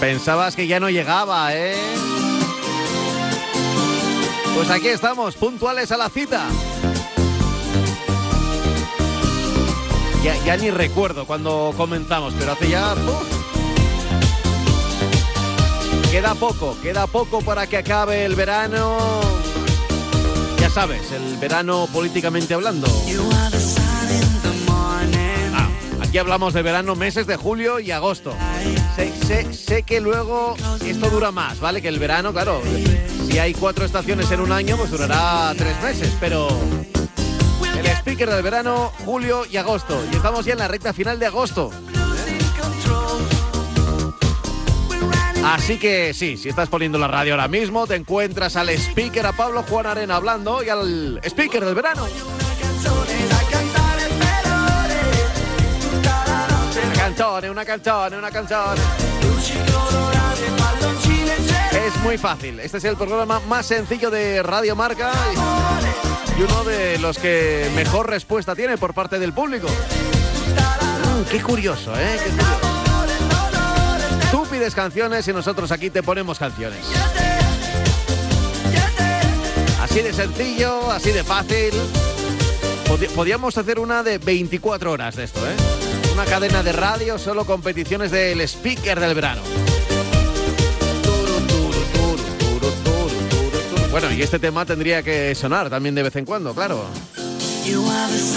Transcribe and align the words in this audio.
pensabas 0.00 0.56
que 0.56 0.66
ya 0.66 0.80
no 0.80 0.90
llegaba, 0.90 1.54
¿eh? 1.54 1.76
Pues 4.54 4.70
aquí 4.70 4.88
estamos, 4.88 5.34
puntuales 5.34 5.90
a 5.92 5.96
la 5.96 6.08
cita. 6.08 6.46
Ya, 10.22 10.56
ni 10.56 10.70
recuerdo 10.70 11.26
cuando 11.26 11.74
comenzamos, 11.76 12.32
pero 12.38 12.52
hace 12.52 12.68
ya... 12.68 12.94
Queda 16.10 16.34
poco, 16.34 16.76
queda 16.80 17.06
poco 17.06 17.42
para 17.42 17.66
que 17.66 17.78
acabe 17.78 18.24
el 18.24 18.34
verano. 18.34 18.96
Ya 20.60 20.70
sabes, 20.70 21.12
el 21.12 21.36
verano 21.36 21.88
políticamente 21.92 22.54
hablando. 22.54 22.86
Aquí 26.14 26.20
hablamos 26.20 26.54
de 26.54 26.62
verano, 26.62 26.94
meses 26.94 27.26
de 27.26 27.34
julio 27.34 27.80
y 27.80 27.90
agosto. 27.90 28.32
Sé, 28.94 29.52
sé, 29.52 29.82
que 29.82 30.00
luego 30.00 30.54
esto 30.86 31.10
dura 31.10 31.32
más, 31.32 31.58
¿vale? 31.58 31.82
Que 31.82 31.88
el 31.88 31.98
verano, 31.98 32.32
claro, 32.32 32.62
si 33.28 33.40
hay 33.40 33.52
cuatro 33.52 33.84
estaciones 33.84 34.30
en 34.30 34.38
un 34.38 34.52
año, 34.52 34.76
pues 34.76 34.92
durará 34.92 35.52
tres 35.58 35.74
meses, 35.82 36.16
pero 36.20 36.46
el 37.76 37.84
speaker 37.84 38.30
del 38.30 38.44
verano, 38.44 38.92
julio 39.04 39.42
y 39.50 39.56
agosto. 39.56 40.00
Y 40.12 40.14
estamos 40.14 40.46
ya 40.46 40.52
en 40.52 40.60
la 40.60 40.68
recta 40.68 40.92
final 40.92 41.18
de 41.18 41.26
agosto. 41.26 41.72
Así 45.44 45.80
que 45.80 46.14
sí, 46.14 46.36
si 46.36 46.48
estás 46.48 46.68
poniendo 46.68 46.96
la 46.96 47.08
radio 47.08 47.32
ahora 47.32 47.48
mismo, 47.48 47.88
te 47.88 47.96
encuentras 47.96 48.54
al 48.54 48.68
speaker, 48.70 49.26
a 49.26 49.32
Pablo 49.32 49.64
Juan 49.68 49.86
Arena 49.86 50.14
hablando 50.14 50.62
y 50.62 50.68
al 50.68 51.20
speaker 51.24 51.64
del 51.64 51.74
verano. 51.74 52.06
Canzone, 57.14 57.48
una 57.48 57.64
canzone, 57.64 58.18
una 58.18 58.30
canzone. 58.30 58.80
Es 61.86 61.96
muy 62.02 62.18
fácil. 62.18 62.58
Este 62.58 62.78
es 62.78 62.84
el 62.84 62.96
programa 62.96 63.40
más 63.48 63.66
sencillo 63.66 64.10
de 64.10 64.42
Radio 64.42 64.74
Marca 64.74 65.12
y 66.36 66.42
uno 66.42 66.64
de 66.64 66.98
los 66.98 67.18
que 67.18 67.70
mejor 67.76 68.10
respuesta 68.10 68.56
tiene 68.56 68.76
por 68.78 68.94
parte 68.94 69.20
del 69.20 69.32
público. 69.32 69.68
Mm, 69.68 71.30
qué 71.30 71.40
curioso, 71.40 71.92
¿eh? 71.96 72.18
Qué. 72.24 72.30
Tú 74.32 74.44
pides 74.46 74.74
canciones 74.74 75.28
y 75.28 75.32
nosotros 75.32 75.70
aquí 75.70 75.90
te 75.90 76.02
ponemos 76.02 76.40
canciones. 76.40 76.84
Así 79.80 80.02
de 80.02 80.12
sencillo, 80.12 80.90
así 80.90 81.12
de 81.12 81.22
fácil. 81.22 81.74
Podríamos 83.14 83.56
hacer 83.56 83.78
una 83.78 84.02
de 84.02 84.18
24 84.18 84.90
horas 84.90 85.14
de 85.14 85.24
esto, 85.24 85.40
¿eh? 85.46 85.83
Una 86.14 86.24
cadena 86.26 86.62
de 86.62 86.70
radio, 86.70 87.18
solo 87.18 87.44
competiciones 87.44 88.12
del 88.12 88.40
speaker 88.42 89.00
del 89.00 89.16
verano. 89.16 89.42
Bueno, 93.90 94.12
y 94.12 94.22
este 94.22 94.38
tema 94.38 94.64
tendría 94.64 95.02
que 95.02 95.34
sonar 95.34 95.68
también 95.68 95.96
de 95.96 96.04
vez 96.04 96.14
en 96.14 96.24
cuando, 96.24 96.54
claro. 96.54 96.84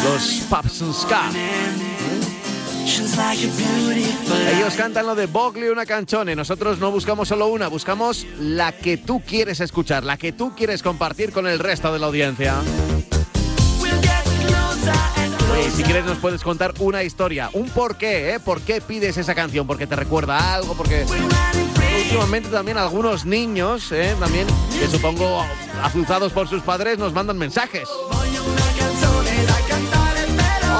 Los 0.04 0.42
Pops 0.50 0.82
and 0.82 0.94
Ska. 0.94 1.30
Ellos 4.56 4.74
cantan 4.76 5.06
lo 5.06 5.14
de 5.14 5.28
Bogley 5.28 5.70
una 5.70 5.86
canchone. 5.86 6.36
Nosotros 6.36 6.80
no 6.80 6.90
buscamos 6.90 7.28
solo 7.28 7.46
una, 7.48 7.68
buscamos 7.68 8.26
la 8.40 8.72
que 8.72 8.98
tú 8.98 9.22
quieres 9.22 9.60
escuchar, 9.60 10.04
la 10.04 10.18
que 10.18 10.32
tú 10.32 10.56
quieres 10.56 10.82
compartir 10.82 11.32
con 11.32 11.46
el 11.46 11.60
resto 11.60 11.94
de 11.94 12.00
la 12.00 12.08
audiencia. 12.08 12.56
Si 15.76 15.84
quieres 15.84 16.06
nos 16.06 16.18
puedes 16.18 16.44
contar 16.44 16.74
una 16.80 17.04
historia, 17.04 17.50
un 17.54 17.70
por 17.70 17.98
qué, 17.98 18.34
¿eh? 18.34 18.40
¿Por 18.40 18.62
qué 18.62 18.82
pides 18.82 19.18
esa 19.18 19.36
canción? 19.36 19.68
¿Porque 19.68 19.88
te 19.88 19.96
recuerda 19.96 20.54
algo? 20.54 20.76
Porque 20.76 21.06
últimamente 22.04 22.50
también 22.50 22.78
algunos 22.78 23.26
niños, 23.26 23.92
¿eh? 23.92 24.16
también, 24.20 24.48
que 24.80 24.88
supongo 24.88 25.46
azuzados 25.84 26.32
por 26.32 26.48
sus 26.48 26.62
padres, 26.62 26.98
nos 26.98 27.14
mandan 27.14 27.38
mensajes. 27.38 27.88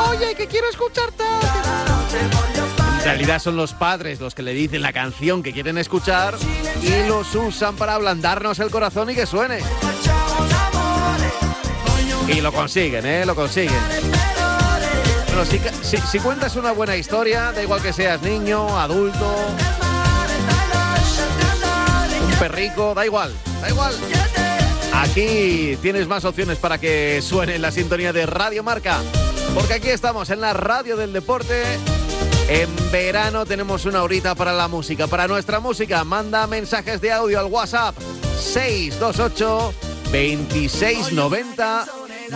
Oye, 0.10 0.36
que 0.36 0.48
quiero 0.48 0.70
escucharte. 0.70 1.24
En 3.00 3.04
realidad 3.04 3.40
son 3.40 3.56
los 3.56 3.74
padres 3.74 4.20
los 4.20 4.36
que 4.36 4.44
le 4.44 4.54
dicen 4.54 4.82
la 4.82 4.92
canción 4.92 5.42
que 5.42 5.54
quieren 5.54 5.78
escuchar 5.78 6.36
y 6.82 7.08
los 7.08 7.34
usan 7.36 7.76
para 7.76 7.96
ablandarnos 7.96 8.60
el 8.60 8.70
corazón 8.70 9.10
y 9.10 9.16
que 9.16 9.26
suene. 9.26 9.60
Y 12.28 12.42
lo 12.42 12.52
consiguen, 12.52 13.06
¿eh? 13.06 13.26
Lo 13.26 13.34
consiguen. 13.34 14.17
Bueno, 15.38 15.52
si, 15.84 16.18
cuentas 16.18 16.56
una 16.56 16.72
buena 16.72 16.96
historia, 16.96 17.52
da 17.52 17.62
igual 17.62 17.80
que 17.80 17.94
seas 17.94 18.20
niño, 18.24 18.76
adulto, 18.76 19.36
un 22.26 22.32
perrico, 22.40 22.96
da 22.96 23.06
igual, 23.06 23.32
da 23.62 23.70
igual. 23.70 23.94
Aquí 24.94 25.78
tienes 25.80 26.08
más 26.08 26.26
opciones 26.26 26.58
para 26.58 26.80
que 26.80 27.22
suene 27.22 27.54
en 27.54 27.62
la 27.62 27.70
sintonía 27.70 28.12
de 28.14 28.26
Radio 28.26 28.64
Marca. 28.64 29.00
Porque 29.54 29.76
aquí 29.76 29.90
estamos 29.90 30.32
en 30.32 30.42
la 30.42 30.54
radio 30.54 30.98
del 30.98 31.14
deporte. 31.14 31.62
En 32.50 32.70
verano 32.92 33.46
tenemos 33.46 33.86
una 33.86 34.02
horita 34.02 34.34
para 34.34 34.54
la 34.54 34.68
música, 34.68 35.06
para 35.06 35.28
nuestra 35.28 35.60
música. 35.60 36.04
Manda 36.04 36.48
mensajes 36.48 37.00
de 37.00 37.12
audio 37.12 37.40
al 37.40 37.46
WhatsApp 37.46 37.96
628 38.40 39.74
2690 40.06 41.86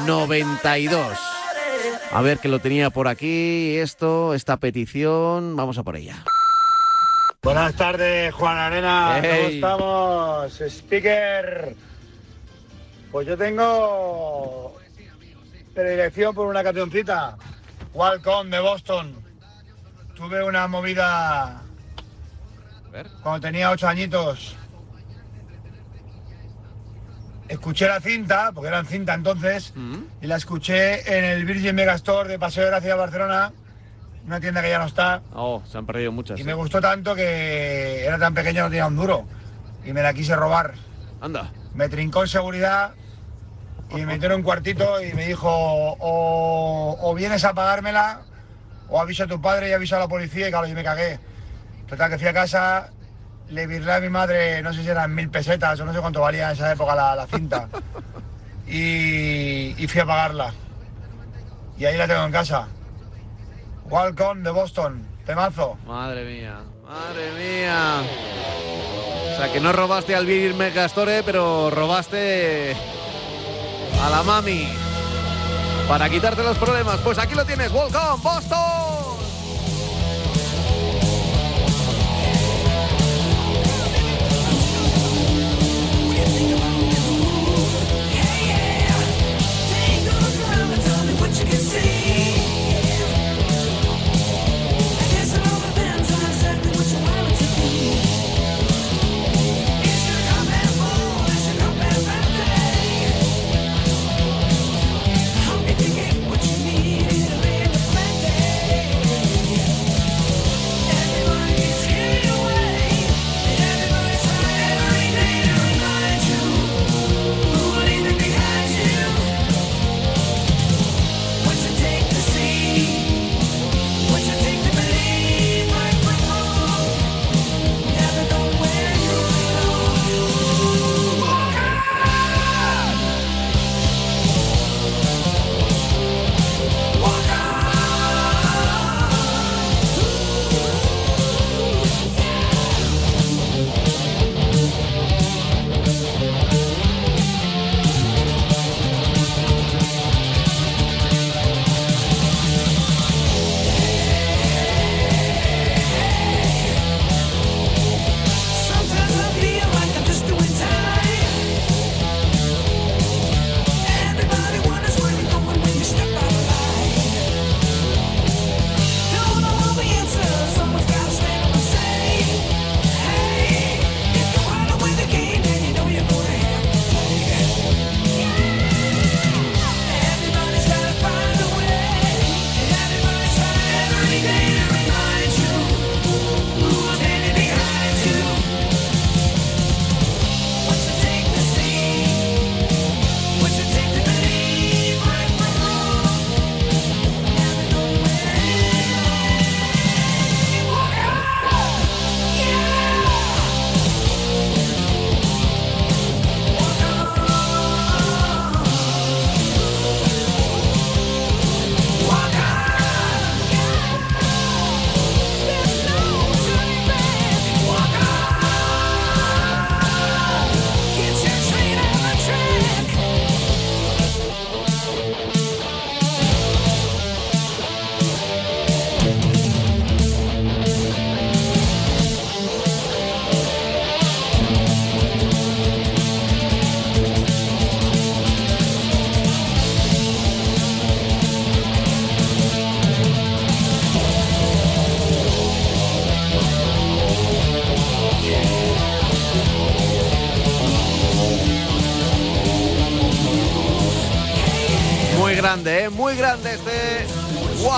92. 0.05 1.40
A 2.11 2.21
ver 2.21 2.39
que 2.39 2.47
lo 2.47 2.59
tenía 2.59 2.89
por 2.89 3.07
aquí, 3.07 3.77
esto, 3.77 4.33
esta 4.33 4.57
petición, 4.57 5.55
vamos 5.55 5.77
a 5.77 5.83
por 5.83 5.95
ella. 5.95 6.23
Buenas 7.41 7.73
tardes, 7.75 8.33
Juan 8.33 8.57
Arena. 8.57 9.19
¿Cómo 9.21 9.49
estamos? 9.49 10.61
Speaker. 10.61 11.75
Pues 13.11 13.27
yo 13.27 13.37
tengo 13.37 14.77
predilección 15.73 16.35
por 16.35 16.47
una 16.47 16.63
cancioncita. 16.63 17.35
Welcome 17.93 18.55
de 18.55 18.61
Boston. 18.61 19.15
Tuve 20.15 20.43
una 20.43 20.67
movida 20.67 21.61
cuando 23.23 23.41
tenía 23.41 23.71
ocho 23.71 23.87
añitos. 23.87 24.55
Escuché 27.51 27.85
la 27.85 27.99
cinta, 27.99 28.53
porque 28.53 28.69
eran 28.69 28.85
cinta 28.85 29.13
entonces, 29.13 29.73
mm. 29.75 29.97
y 30.21 30.27
la 30.27 30.37
escuché 30.37 31.17
en 31.17 31.25
el 31.25 31.43
Virgin 31.43 31.75
Megastore 31.75 32.29
de 32.29 32.39
Paseo 32.39 32.63
de 32.63 32.69
Gracia 32.69 32.95
Barcelona, 32.95 33.51
una 34.25 34.39
tienda 34.39 34.61
que 34.61 34.69
ya 34.69 34.79
no 34.79 34.85
está. 34.85 35.21
Oh, 35.33 35.61
se 35.67 35.77
han 35.77 35.85
perdido 35.85 36.13
muchas. 36.13 36.39
Y 36.39 36.45
me 36.45 36.53
gustó 36.53 36.79
tanto 36.79 37.13
que 37.13 38.05
era 38.05 38.17
tan 38.17 38.33
pequeño 38.33 38.63
no 38.63 38.69
tenía 38.69 38.87
un 38.87 38.95
duro. 38.95 39.25
Y 39.85 39.91
me 39.91 40.01
la 40.01 40.13
quise 40.13 40.33
robar. 40.33 40.75
Anda. 41.19 41.51
Me 41.73 41.89
trincó 41.89 42.21
en 42.21 42.29
seguridad 42.29 42.93
y 43.89 43.95
me 43.97 44.05
metió 44.05 44.29
en 44.29 44.35
un 44.35 44.43
cuartito 44.43 45.03
y 45.03 45.11
me 45.11 45.27
dijo, 45.27 45.49
o, 45.51 47.13
vienes 47.17 47.43
a 47.43 47.53
pagármela, 47.53 48.21
o 48.87 49.01
avisa 49.01 49.25
a 49.25 49.27
tu 49.27 49.41
padre 49.41 49.69
y 49.69 49.73
avisa 49.73 49.97
a 49.97 49.99
la 49.99 50.07
policía, 50.07 50.47
y 50.47 50.51
claro, 50.51 50.67
yo 50.67 50.73
me 50.73 50.85
cagué. 50.85 51.19
Total, 51.89 52.11
que 52.11 52.17
fui 52.17 52.27
a 52.29 52.33
casa, 52.33 52.91
le 53.51 53.67
virlé 53.67 53.93
a 53.93 53.99
mi 53.99 54.09
madre, 54.09 54.61
no 54.61 54.73
sé 54.73 54.81
si 54.81 54.89
eran 54.89 55.13
mil 55.13 55.29
pesetas 55.29 55.79
o 55.79 55.85
no 55.85 55.93
sé 55.93 55.99
cuánto 55.99 56.21
valía 56.21 56.47
en 56.47 56.53
esa 56.53 56.71
época 56.71 56.95
la, 56.95 57.27
cinta, 57.27 57.67
y, 58.67 59.85
fui 59.87 60.01
a 60.01 60.05
pagarla. 60.05 60.53
Y 61.77 61.85
ahí 61.85 61.97
la 61.97 62.07
tengo 62.07 62.23
en 62.23 62.31
casa. 62.31 62.67
Welcome 63.85 64.43
de 64.43 64.51
Boston, 64.51 65.05
temazo. 65.25 65.77
Madre 65.85 66.23
mía, 66.23 66.59
madre 66.83 67.31
mía. 67.37 68.03
O 69.33 69.37
sea, 69.37 69.51
que 69.51 69.59
no 69.59 69.73
robaste 69.73 70.15
al 70.15 70.25
Vir 70.25 70.53
Megastore, 70.53 71.23
pero 71.23 71.69
robaste 71.71 72.75
a 74.01 74.09
la 74.09 74.23
mami. 74.23 74.69
Para 75.87 76.09
quitarte 76.09 76.43
los 76.43 76.57
problemas, 76.57 76.97
pues 76.99 77.17
aquí 77.17 77.35
lo 77.35 77.43
tienes, 77.43 77.71
Welcome 77.71 78.23
Boston. 78.23 79.00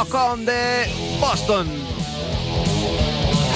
Walk 0.03 0.15
On 0.15 0.45
de 0.45 0.85
Boston. 1.21 1.65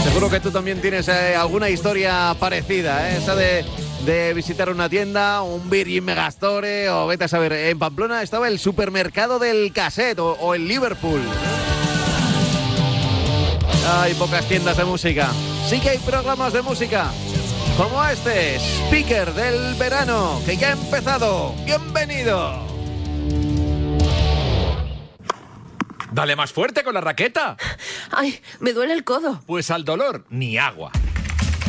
Seguro 0.03 0.29
que 0.29 0.39
tú 0.39 0.49
también 0.49 0.79
tienes 0.79 1.09
eh, 1.09 1.35
alguna 1.35 1.69
historia 1.69 2.33
parecida, 2.39 3.09
¿eh? 3.09 3.17
esa 3.17 3.35
de, 3.35 3.65
de, 4.05 4.33
visitar 4.33 4.69
una 4.69 4.87
tienda, 4.87 5.41
un 5.41 5.69
Virgin 5.69 6.05
Megastore 6.05 6.89
o 6.89 7.05
vete 7.05 7.25
a 7.25 7.27
saber, 7.27 7.51
en 7.51 7.77
Pamplona 7.77 8.23
estaba 8.23 8.47
el 8.47 8.59
supermercado 8.59 9.39
del 9.39 9.73
cassette 9.73 10.19
o, 10.19 10.37
o 10.39 10.53
el 10.53 10.69
Liverpool. 10.69 11.21
Hay 13.99 14.13
pocas 14.13 14.45
tiendas 14.47 14.77
de 14.77 14.85
música. 14.85 15.29
Sí 15.67 15.81
que 15.81 15.89
hay 15.89 15.97
programas 15.97 16.53
de 16.53 16.61
música. 16.61 17.11
Como 17.75 18.01
este, 18.05 18.57
Speaker 18.57 19.33
del 19.33 19.75
verano, 19.75 20.41
que 20.45 20.55
ya 20.55 20.69
ha 20.69 20.71
empezado. 20.71 21.53
Bienvenido. 21.65 22.76
Dale 26.11 26.35
más 26.35 26.51
fuerte 26.51 26.83
con 26.83 26.93
la 26.93 27.01
raqueta. 27.01 27.57
Ay, 28.11 28.39
me 28.59 28.73
duele 28.73 28.93
el 28.93 29.03
codo. 29.03 29.41
Pues 29.45 29.71
al 29.71 29.85
dolor, 29.85 30.25
ni 30.29 30.57
agua. 30.57 30.91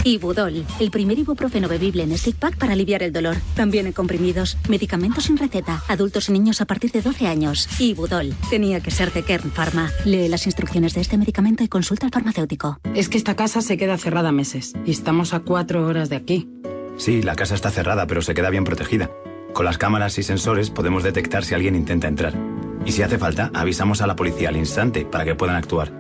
Ibudol, 0.05 0.65
el 0.81 0.91
primer 0.91 1.19
ibuprofeno 1.19 1.69
bebible 1.69 2.03
en 2.03 2.17
stick 2.17 2.37
pack 2.37 2.57
para 2.57 2.73
aliviar 2.73 3.03
el 3.03 3.13
dolor. 3.13 3.37
También 3.55 3.87
en 3.87 3.93
comprimidos, 3.93 4.57
medicamentos 4.69 5.25
sin 5.25 5.37
receta, 5.37 5.83
adultos 5.89 6.29
y 6.29 6.33
niños 6.33 6.61
a 6.61 6.67
partir 6.67 6.93
de 6.93 7.03
12 7.03 7.27
años. 7.27 7.69
Ibudol, 7.79 8.35
tenía 8.49 8.81
que 8.81 8.91
ser 8.91 9.13
de 9.13 9.23
Kern 9.23 9.51
Pharma. 9.51 9.91
Lee 10.05 10.29
las 10.29 10.47
instrucciones 10.47 10.95
de 10.95 11.01
este 11.01 11.19
medicamento 11.19 11.63
y 11.65 11.69
consulta 11.69 12.07
al 12.07 12.13
farmacéutico. 12.13 12.81
Es 12.95 13.09
que 13.09 13.19
esta 13.19 13.37
casa 13.37 13.61
se 13.61 13.77
queda 13.77 13.99
cerrada 13.99 14.33
meses 14.33 14.73
y 14.87 14.93
estamos 14.93 15.35
a 15.35 15.41
cuatro 15.41 15.87
horas 15.87 16.09
de 16.09 16.17
aquí. 16.17 16.49
Sí, 16.97 17.23
la 17.23 17.37
casa 17.37 17.55
está 17.55 17.71
cerrada, 17.71 18.07
pero 18.07 18.23
se 18.23 18.35
queda 18.35 18.51
bien 18.51 18.65
protegida. 18.65 19.11
Con 19.53 19.65
las 19.65 19.79
cámaras 19.79 20.19
y 20.19 20.23
sensores 20.23 20.71
podemos 20.71 21.03
detectar 21.03 21.45
si 21.45 21.55
alguien 21.55 21.75
intenta 21.75 22.09
entrar. 22.09 22.35
Y 22.85 22.93
si 22.93 23.03
hace 23.03 23.19
falta, 23.19 23.51
avisamos 23.55 24.01
a 24.01 24.07
la 24.07 24.17
policía 24.17 24.49
al 24.49 24.57
instante 24.57 25.05
para 25.05 25.25
que 25.25 25.35
puedan 25.35 25.57
actuar. 25.57 25.93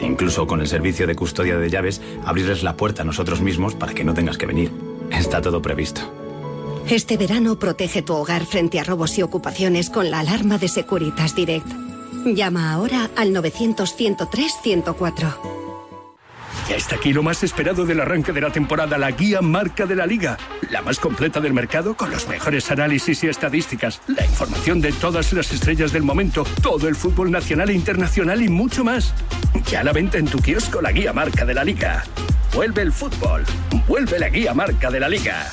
E 0.00 0.06
incluso 0.06 0.46
con 0.46 0.60
el 0.60 0.68
servicio 0.68 1.06
de 1.06 1.16
custodia 1.16 1.58
de 1.58 1.70
llaves, 1.70 2.00
abrirles 2.24 2.62
la 2.62 2.76
puerta 2.76 3.02
a 3.02 3.04
nosotros 3.04 3.40
mismos 3.40 3.74
para 3.74 3.92
que 3.92 4.04
no 4.04 4.14
tengas 4.14 4.38
que 4.38 4.46
venir. 4.46 4.70
Está 5.10 5.40
todo 5.40 5.60
previsto. 5.60 6.00
Este 6.88 7.16
verano 7.16 7.58
protege 7.58 8.02
tu 8.02 8.14
hogar 8.14 8.46
frente 8.46 8.80
a 8.80 8.84
robos 8.84 9.18
y 9.18 9.22
ocupaciones 9.22 9.90
con 9.90 10.10
la 10.10 10.20
alarma 10.20 10.58
de 10.58 10.68
Securitas 10.68 11.34
Direct. 11.34 11.66
Llama 12.24 12.72
ahora 12.72 13.10
al 13.16 13.34
900-103-104. 13.34 15.59
Ya 16.68 16.76
está 16.76 16.96
aquí 16.96 17.12
lo 17.12 17.22
más 17.22 17.42
esperado 17.42 17.84
del 17.84 18.00
arranque 18.00 18.32
de 18.32 18.40
la 18.40 18.50
temporada, 18.50 18.96
la 18.98 19.10
guía 19.10 19.40
marca 19.40 19.86
de 19.86 19.96
la 19.96 20.06
liga. 20.06 20.38
La 20.70 20.82
más 20.82 20.98
completa 20.98 21.40
del 21.40 21.52
mercado 21.52 21.96
con 21.96 22.10
los 22.10 22.28
mejores 22.28 22.70
análisis 22.70 23.24
y 23.24 23.28
estadísticas, 23.28 24.00
la 24.06 24.24
información 24.24 24.80
de 24.80 24.92
todas 24.92 25.32
las 25.32 25.52
estrellas 25.52 25.92
del 25.92 26.02
momento, 26.02 26.44
todo 26.62 26.86
el 26.88 26.94
fútbol 26.94 27.30
nacional 27.30 27.70
e 27.70 27.74
internacional 27.74 28.40
y 28.42 28.48
mucho 28.48 28.84
más. 28.84 29.14
Ya 29.66 29.80
a 29.80 29.84
la 29.84 29.92
venta 29.92 30.18
en 30.18 30.26
tu 30.26 30.38
kiosco 30.38 30.80
la 30.80 30.92
guía 30.92 31.12
marca 31.12 31.44
de 31.44 31.54
la 31.54 31.64
liga. 31.64 32.04
Vuelve 32.54 32.82
el 32.82 32.92
fútbol, 32.92 33.44
vuelve 33.88 34.18
la 34.18 34.28
guía 34.28 34.54
marca 34.54 34.90
de 34.90 35.00
la 35.00 35.08
liga. 35.08 35.52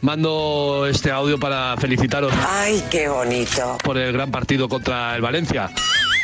mando 0.00 0.86
este 0.88 1.10
audio 1.10 1.38
para 1.38 1.76
felicitaros. 1.76 2.32
¡Ay, 2.48 2.82
qué 2.90 3.08
bonito! 3.08 3.78
Por 3.82 3.98
el 3.98 4.12
gran 4.12 4.30
partido 4.30 4.68
contra 4.68 5.14
el 5.16 5.22
Valencia. 5.22 5.70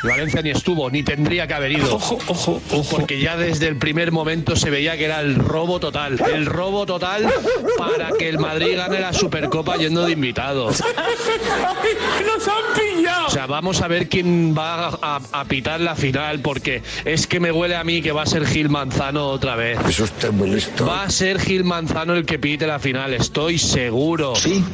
Valencia 0.06 0.42
ni 0.42 0.50
estuvo, 0.50 0.90
ni 0.90 1.02
tendría 1.02 1.46
que 1.46 1.54
haber 1.54 1.72
ido. 1.72 1.94
Ojo, 1.94 2.18
ojo, 2.26 2.62
ojo. 2.70 2.96
Porque 2.96 3.20
ya 3.20 3.36
desde 3.36 3.68
el 3.68 3.76
primer 3.76 4.12
momento 4.12 4.56
se 4.56 4.70
veía 4.70 4.96
que 4.96 5.04
era 5.04 5.20
el 5.20 5.36
robo 5.36 5.80
total. 5.80 6.20
El 6.32 6.46
robo 6.46 6.86
total 6.86 7.28
para 7.76 8.10
que 8.12 8.28
el 8.28 8.38
Madrid 8.38 8.76
gane 8.76 9.00
la 9.00 9.12
Supercopa 9.12 9.76
yendo 9.76 10.04
de 10.04 10.12
invitados. 10.12 10.82
¡Nos 12.26 12.48
han 12.48 12.54
pillado! 12.74 13.26
O 13.26 13.30
sea, 13.30 13.46
vamos 13.46 13.80
a 13.82 13.88
ver 13.88 14.08
quién 14.08 14.56
va 14.56 14.88
a, 14.88 15.20
a, 15.32 15.44
pitar 15.44 15.80
la 15.80 15.94
final, 15.94 16.40
porque 16.40 16.82
es 17.04 17.26
que 17.26 17.40
me 17.40 17.52
huele 17.52 17.76
a 17.76 17.84
mí 17.84 18.02
que 18.02 18.12
va 18.12 18.22
a 18.22 18.26
ser 18.26 18.46
Gil 18.46 18.68
Manzano 18.68 19.26
otra 19.26 19.56
vez. 19.56 19.78
Eso 19.88 20.04
está 20.04 20.30
muy 20.30 20.50
listo. 20.50 20.86
Va 20.86 21.04
a 21.04 21.10
ser 21.10 21.40
Gil 21.40 21.64
Manzano 21.64 22.14
el 22.14 22.24
que 22.24 22.38
pite 22.38 22.66
la 22.66 22.78
final, 22.78 23.14
estoy 23.14 23.58
seguro. 23.58 24.34
Sí, 24.36 24.64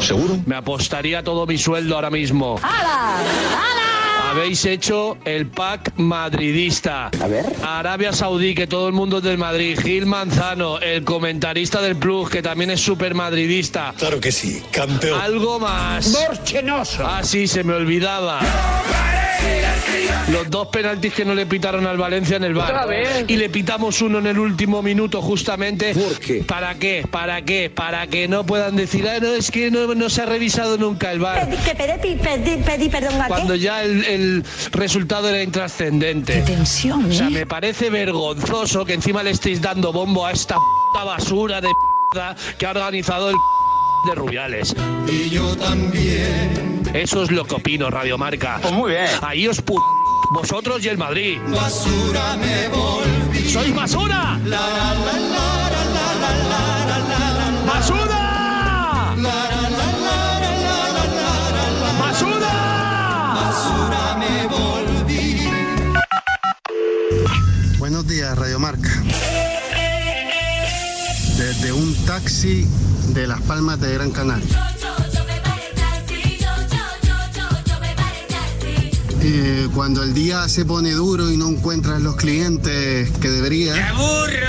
seguro. 0.00 0.38
Me 0.46 0.56
apostaría 0.56 1.22
todo 1.22 1.46
mi 1.46 1.58
sueldo 1.58 1.94
ahora 1.94 2.10
mismo. 2.10 2.58
¡Hala! 2.62 3.18
¡Hala! 3.18 3.91
Habéis 4.32 4.64
hecho 4.64 5.18
el 5.26 5.46
pack 5.46 5.92
madridista. 5.98 7.10
A 7.20 7.26
ver. 7.26 7.44
Arabia 7.62 8.14
Saudí, 8.14 8.54
que 8.54 8.66
todo 8.66 8.88
el 8.88 8.94
mundo 8.94 9.18
es 9.18 9.24
del 9.24 9.36
Madrid. 9.36 9.78
Gil 9.78 10.06
Manzano, 10.06 10.78
el 10.78 11.04
comentarista 11.04 11.82
del 11.82 11.96
Plus, 11.96 12.30
que 12.30 12.40
también 12.40 12.70
es 12.70 12.80
súper 12.80 13.14
madridista. 13.14 13.92
Claro 13.98 14.20
que 14.20 14.32
sí, 14.32 14.62
campeón. 14.70 15.20
Algo 15.20 15.60
más. 15.60 16.08
Morchenoso. 16.08 17.06
Ah, 17.06 17.20
sí, 17.22 17.46
se 17.46 17.62
me 17.62 17.74
olvidaba. 17.74 18.40
Los 20.30 20.48
dos 20.50 20.68
penaltis 20.68 21.12
que 21.12 21.24
no 21.24 21.34
le 21.34 21.46
pitaron 21.46 21.86
al 21.86 21.96
Valencia 21.96 22.36
en 22.36 22.44
el 22.44 22.54
bar. 22.54 22.88
Y 23.26 23.36
le 23.36 23.48
pitamos 23.50 24.00
uno 24.02 24.18
en 24.18 24.26
el 24.26 24.38
último 24.38 24.82
minuto 24.82 25.20
justamente. 25.20 25.94
¿Por 25.94 26.18
qué? 26.18 26.42
¿Para 26.42 26.74
qué? 26.74 27.06
¿Para 27.10 27.42
qué? 27.42 27.70
Para 27.70 28.06
que 28.06 28.28
no 28.28 28.44
puedan 28.44 28.76
decir, 28.76 29.08
ah, 29.08 29.18
no, 29.20 29.28
es 29.28 29.50
que 29.50 29.70
no, 29.70 29.94
no 29.94 30.08
se 30.08 30.22
ha 30.22 30.26
revisado 30.26 30.78
nunca 30.78 31.12
el 31.12 31.18
bar. 31.18 31.48
Que 31.64 31.74
pedí, 31.74 32.16
pedí, 32.16 32.56
pedí 32.62 32.88
perdón 32.88 33.20
a 33.20 33.28
Cuando 33.28 33.54
ya 33.54 33.82
el, 33.82 34.04
el 34.04 34.44
resultado 34.72 35.28
era 35.28 35.42
intrascendente. 35.42 36.34
Qué 36.34 36.42
tensión, 36.42 37.10
O 37.10 37.12
sea, 37.12 37.26
¿eh? 37.28 37.30
me 37.30 37.46
parece 37.46 37.90
vergonzoso 37.90 38.84
que 38.84 38.94
encima 38.94 39.22
le 39.22 39.30
estéis 39.30 39.60
dando 39.60 39.92
bombo 39.92 40.26
a 40.26 40.32
esta 40.32 40.56
puta 40.56 41.04
basura 41.04 41.60
de 41.60 41.68
mierda 42.14 42.36
que 42.58 42.66
ha 42.66 42.70
organizado 42.70 43.30
el 43.30 43.36
de 44.06 44.14
Rubiales. 44.14 44.74
Y 45.08 45.30
yo 45.30 45.56
también. 45.56 46.82
Eso 46.94 47.22
es 47.22 47.30
lo 47.30 47.44
que 47.44 47.54
opino, 47.54 47.90
Radio 47.90 48.18
Marca. 48.18 48.58
Pues 48.60 48.74
muy 48.74 48.92
bien. 48.92 49.06
Ahí 49.22 49.48
os 49.48 49.60
pu... 49.62 49.78
Vosotros 50.32 50.84
y 50.84 50.88
el 50.88 50.98
Madrid. 50.98 51.38
Basura 51.48 52.36
me 52.36 52.68
volví. 52.68 53.50
¡Sois 53.50 53.74
basura! 53.74 54.38
La, 54.46 54.60
¡Basura! 57.66 59.14
¡Basura! 62.00 62.54
¡Basura 63.34 64.16
me 64.18 64.46
volví! 64.46 65.48
Buenos 67.78 68.06
días, 68.06 68.38
Radio 68.38 68.58
Marca. 68.58 69.02
Desde 71.36 71.72
un 71.72 71.94
taxi 72.06 72.66
de 73.08 73.26
Las 73.26 73.40
Palmas 73.42 73.80
de 73.80 73.94
Gran 73.94 74.10
Canaria. 74.10 74.72
Eh, 79.24 79.68
cuando 79.72 80.02
el 80.02 80.14
día 80.14 80.48
se 80.48 80.64
pone 80.64 80.90
duro 80.92 81.30
y 81.30 81.36
no 81.36 81.48
encuentras 81.48 82.02
los 82.02 82.16
clientes 82.16 83.08
que 83.20 83.30
debería, 83.30 83.74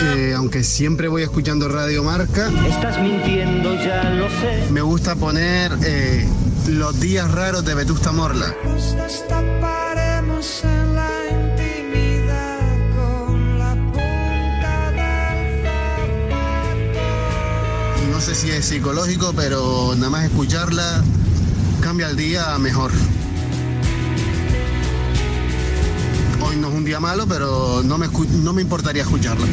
eh, 0.01 0.33
aunque 0.36 0.63
siempre 0.63 1.07
voy 1.07 1.22
escuchando 1.22 1.67
Radio 1.69 2.03
Marca, 2.03 2.50
Estás 2.67 3.00
mintiendo, 3.00 3.75
ya 3.75 4.10
lo 4.10 4.27
sé. 4.29 4.72
me 4.72 4.81
gusta 4.81 5.15
poner 5.15 5.72
eh, 5.86 6.27
los 6.69 7.00
días 7.00 7.29
raros 7.29 7.63
de 7.63 7.75
Vetusta 7.75 8.12
Morla. 8.12 8.53
Sé 18.24 18.36
si 18.36 18.50
es 18.51 18.63
psicológico, 18.63 19.34
pero 19.36 19.96
nada 19.98 20.10
más 20.10 20.24
escucharla 20.24 21.03
cambia 21.82 22.08
el 22.08 22.15
día 22.15 22.58
mejor. 22.58 22.89
Hoy 26.42 26.56
no 26.56 26.70
es 26.70 26.74
un 26.74 26.86
día 26.86 27.01
malo, 27.01 27.27
pero 27.27 27.82
no 27.84 27.98
me, 27.98 28.08
no 28.08 28.53
me 28.53 28.62
importaría 28.62 29.01
escucharla. 29.01 29.46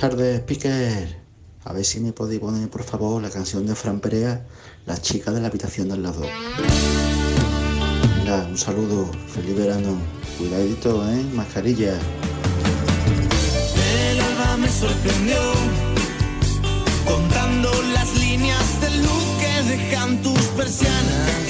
Tardes, 0.00 0.40
Speaker. 0.40 1.20
A 1.66 1.74
ver 1.74 1.84
si 1.84 2.00
me 2.00 2.12
podéis 2.14 2.40
poner, 2.40 2.70
por 2.70 2.82
favor, 2.82 3.20
la 3.20 3.28
canción 3.28 3.66
de 3.66 3.74
Fran 3.74 4.00
Perea, 4.00 4.46
La 4.86 4.96
chica 4.96 5.30
de 5.30 5.42
la 5.42 5.48
habitación 5.48 5.90
del 5.90 6.02
lado. 6.02 6.22
Venga, 8.16 8.46
un 8.48 8.56
saludo. 8.56 9.10
Feliz 9.34 9.54
verano. 9.54 9.98
Cuidadito, 10.38 11.06
¿eh? 11.06 11.22
Mascarilla. 11.34 11.98
El 13.92 14.20
alba 14.20 14.56
me 14.56 14.68
sorprendió 14.68 15.42
contando 17.06 17.70
las 17.92 18.10
líneas 18.18 18.80
de 18.80 18.90
luz 19.02 19.24
que 19.38 19.76
dejan 19.76 20.22
tus 20.22 20.40
persianas. 20.56 21.49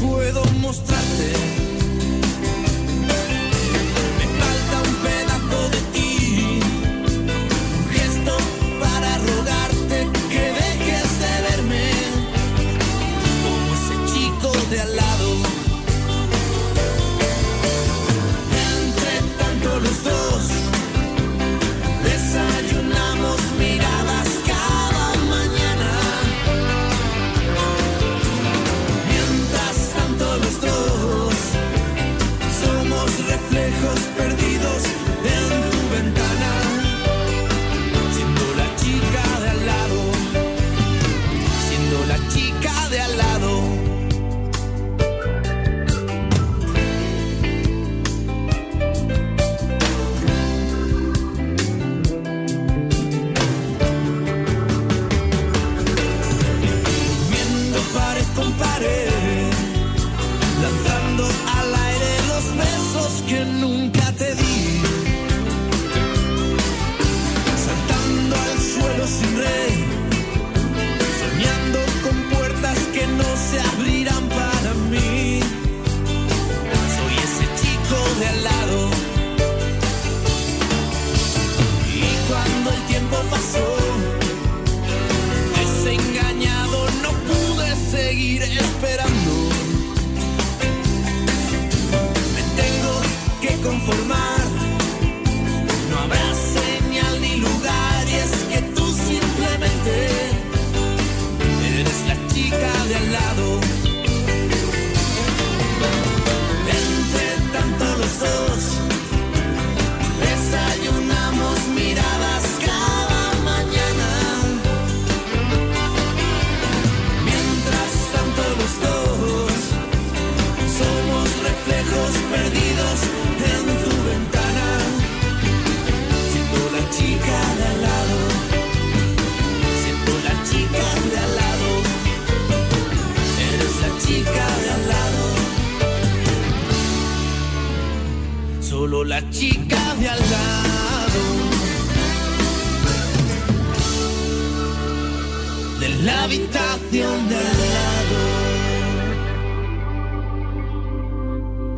Puedo 0.00 0.44
mostrarte. 0.60 1.67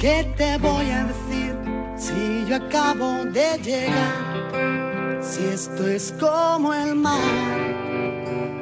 ¿Qué 0.00 0.24
te 0.34 0.56
voy 0.56 0.90
a 0.90 1.04
decir 1.04 1.54
si 1.94 2.46
yo 2.48 2.56
acabo 2.56 3.22
de 3.26 3.58
llegar? 3.58 5.22
Si 5.22 5.44
esto 5.44 5.86
es 5.86 6.14
como 6.18 6.72
el 6.72 6.94
mar, 6.94 7.20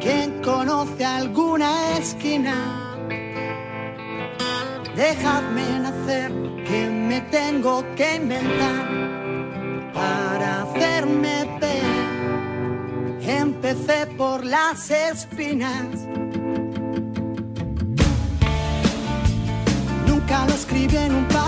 quien 0.00 0.42
conoce 0.42 1.04
alguna 1.04 1.96
esquina, 1.96 2.56
dejadme 4.96 5.78
nacer, 5.78 6.32
que 6.66 6.90
me 6.90 7.20
tengo 7.30 7.84
que 7.94 8.16
inventar 8.16 8.88
para 9.94 10.62
hacerme 10.62 11.44
ver. 11.60 13.28
Empecé 13.38 14.08
por 14.16 14.44
las 14.44 14.90
espinas 14.90 16.07
escribí 20.58 20.96
en 20.96 21.14
un 21.14 21.28
papel. 21.28 21.47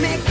make 0.00 0.29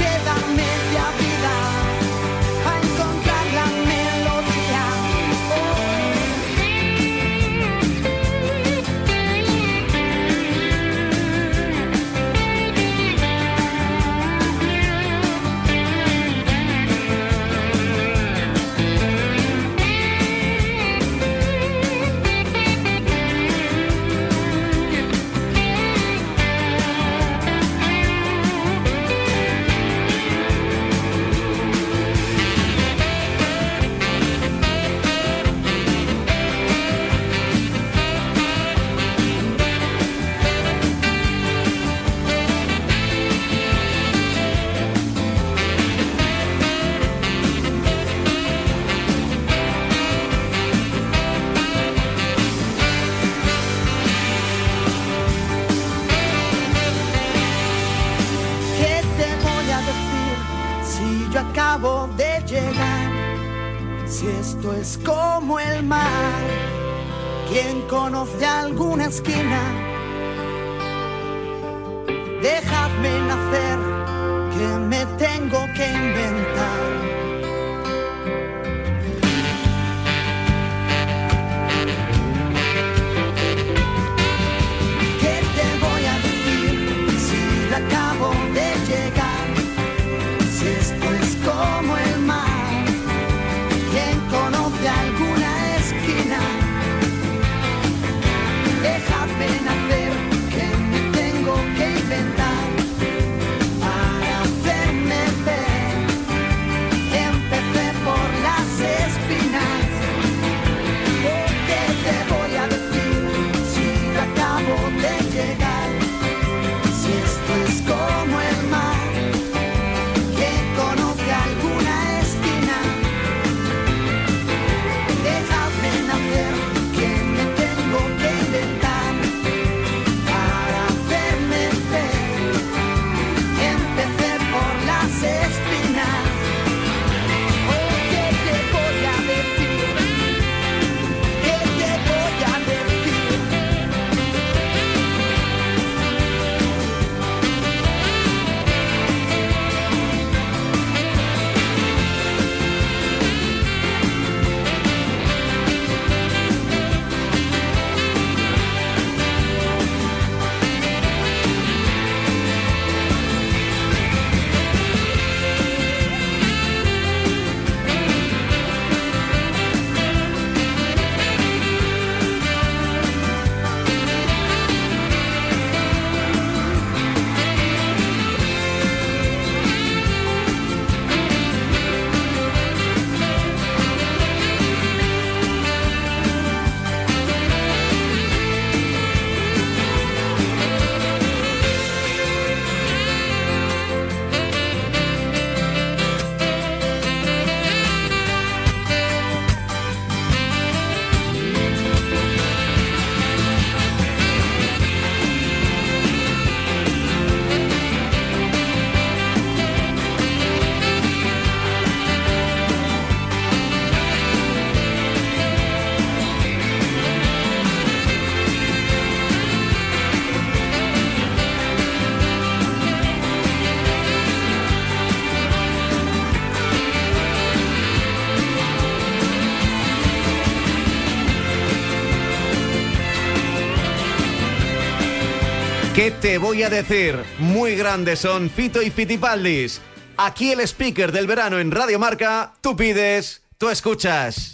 ¿Qué 235.99 236.12
te 236.12 236.38
voy 236.38 236.63
a 236.63 236.69
decir? 236.69 237.21
Muy 237.39 237.75
grandes 237.75 238.19
son 238.19 238.49
Fito 238.49 238.81
y 238.81 238.89
Fitipaldis. 238.89 239.81
Aquí 240.15 240.49
el 240.49 240.62
speaker 240.62 241.12
del 241.12 241.27
verano 241.27 241.59
en 241.59 241.71
Radio 241.71 241.99
Marca, 241.99 242.53
tú 242.62 242.73
pides, 242.77 243.41
tú 243.57 243.67
escuchas. 243.67 244.53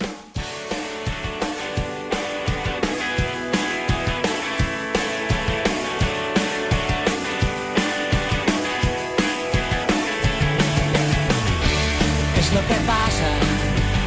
Es 12.39 12.53
lo 12.53 12.62
que 12.62 12.77
pasa, 12.88 13.29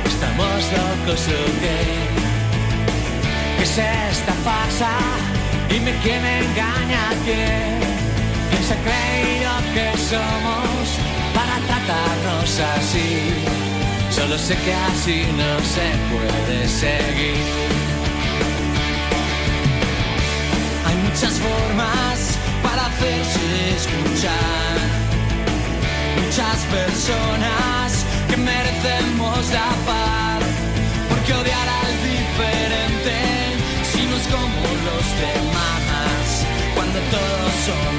estamos 0.09 0.73
locos 0.73 1.29
o 1.29 1.45
qué. 1.61 1.79
¿Qué 3.59 3.63
es 3.63 3.79
esta 3.79 4.33
farsa? 4.43 5.38
Dime 5.69 5.93
quién 6.03 6.25
engaña 6.25 7.11
a 7.11 7.15
quién. 7.25 7.79
¿Quién 8.51 8.65
se 8.65 8.75
ha 8.75 9.59
que 9.75 9.99
somos 10.13 10.85
para 11.35 11.57
tratarnos 11.67 12.61
así? 12.77 13.11
Solo 14.11 14.39
sé 14.39 14.57
que 14.57 14.75
así 14.75 15.25
no 15.37 15.53
se 15.75 15.87
puede 16.11 16.69
seguir. 16.69 17.45
Hay 20.87 20.97
muchas 21.07 21.35
formas 21.47 22.39
para 22.63 22.87
hacerse 22.87 23.45
escuchar 23.77 24.99
muchas 26.39 26.59
personas 26.79 28.05
que 28.29 28.37
merecemos 28.37 29.51
la 29.53 29.69
paz. 29.87 30.43
Porque 31.09 31.33
odiar 31.35 31.69
al 31.83 31.93
diferente 32.03 33.17
si 33.93 34.07
no 34.07 34.17
es 34.17 34.27
como 34.29 34.61
los 34.87 35.07
demás. 35.21 35.48
Cuando 37.69 37.85
todos 37.85 37.98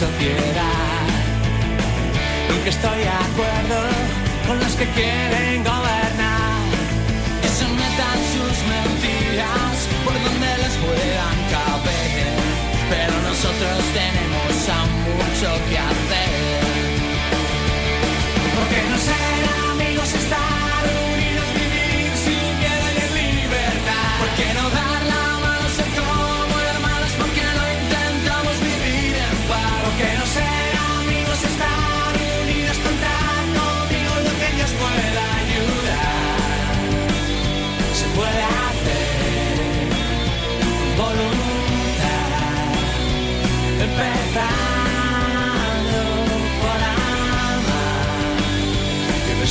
sociedad. 0.00 1.08
Estoy 2.64 3.00
de 3.00 3.08
acuerdo 3.08 3.78
con 4.46 4.58
los 4.58 4.72
que 4.78 4.86
quieren 4.96 5.62
gobernar. 5.62 6.62
Que 7.42 7.48
se 7.48 7.66
metan 7.80 8.18
sus 8.34 8.56
mentiras 8.74 9.76
por 10.04 10.14
donde 10.24 10.50
les 10.62 10.74
puedan 10.84 11.36
caber. 11.54 12.32
Pero 12.92 13.14
nosotros 13.28 13.78
tenemos 13.98 14.54
aún 14.76 14.94
mucho 15.18 15.48
que 15.68 15.76
hacer. 15.90 16.62
Porque 18.56 18.78
no 18.88 18.96
ser 18.96 19.39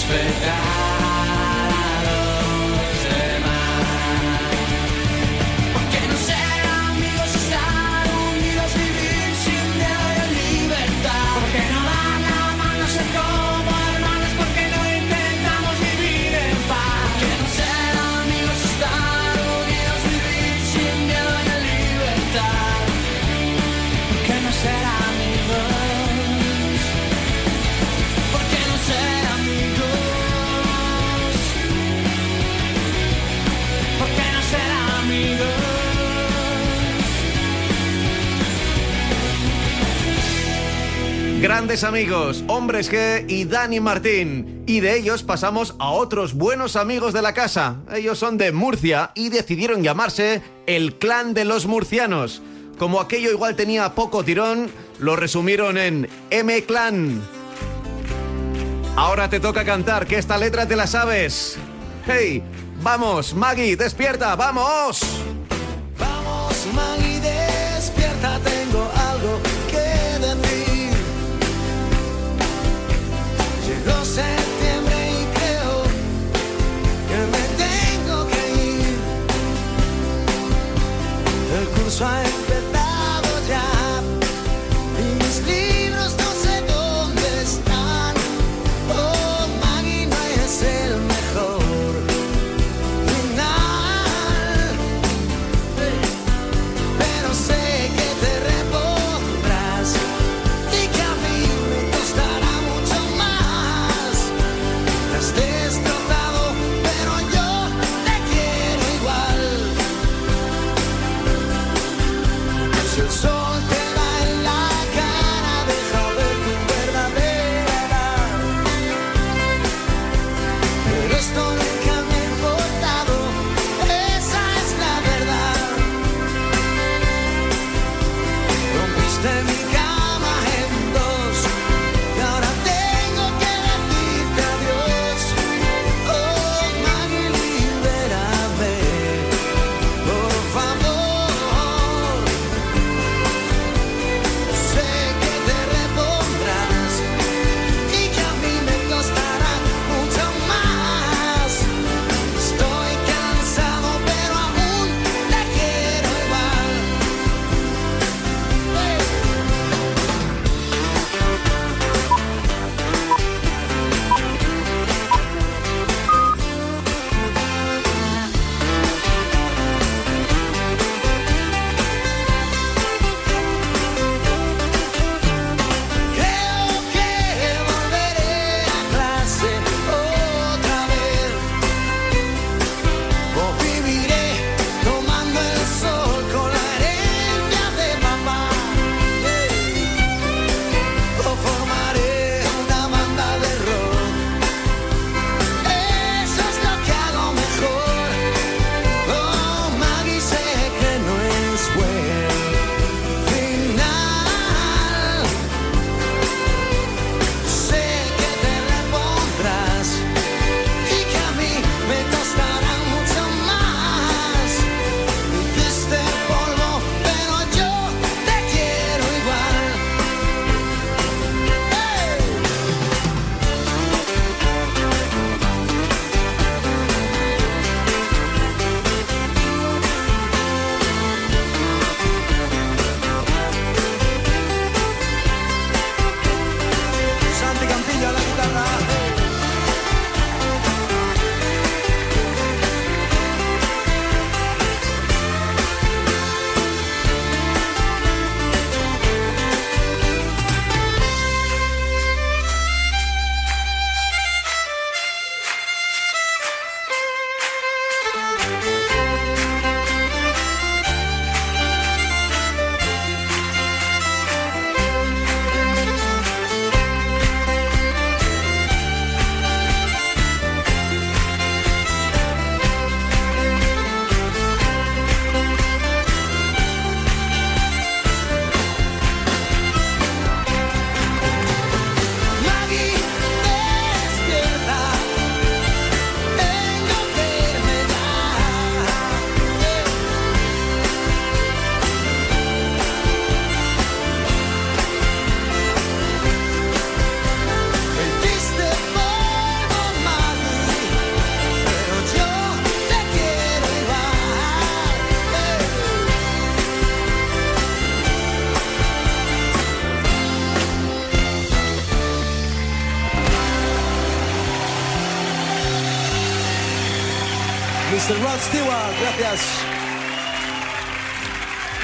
y 0.09 0.11
respetar 0.11 0.68
Grandes 41.41 41.85
amigos, 41.85 42.43
Hombres 42.47 42.91
G 42.91 43.23
y 43.29 43.45
Dani 43.45 43.79
Martín. 43.79 44.61
Y 44.67 44.81
de 44.81 44.97
ellos 44.97 45.23
pasamos 45.23 45.73
a 45.79 45.89
otros 45.89 46.33
buenos 46.33 46.75
amigos 46.75 47.13
de 47.13 47.21
la 47.21 47.33
casa. 47.33 47.77
Ellos 47.95 48.19
son 48.19 48.37
de 48.37 48.51
Murcia 48.51 49.11
y 49.15 49.29
decidieron 49.29 49.81
llamarse 49.81 50.41
el 50.67 50.95
Clan 50.95 51.33
de 51.33 51.45
los 51.45 51.65
Murcianos. 51.65 52.41
Como 52.77 52.99
aquello 52.99 53.31
igual 53.31 53.55
tenía 53.55 53.95
poco 53.95 54.25
tirón, 54.25 54.69
lo 54.99 55.15
resumieron 55.15 55.77
en 55.77 56.09
M 56.29 56.61
Clan. 56.63 57.21
Ahora 58.97 59.29
te 59.29 59.39
toca 59.39 59.63
cantar, 59.63 60.07
que 60.07 60.17
esta 60.17 60.37
letra 60.37 60.67
te 60.67 60.75
la 60.75 60.87
sabes. 60.87 61.57
Hey, 62.05 62.43
vamos, 62.81 63.33
Maggie, 63.33 63.77
despierta, 63.77 64.35
vamos. 64.35 64.99
Vamos, 65.97 66.67
Maggie, 66.75 67.21
despierta, 67.21 68.39
Llegó 81.49 82.38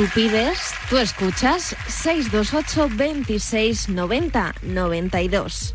Tú 0.05 0.11
pides, 0.13 0.59
tú 0.87 0.97
escuchas 0.99 1.75
628 1.87 2.89
26 2.91 3.89
90 3.89 4.53
92. 4.61 5.73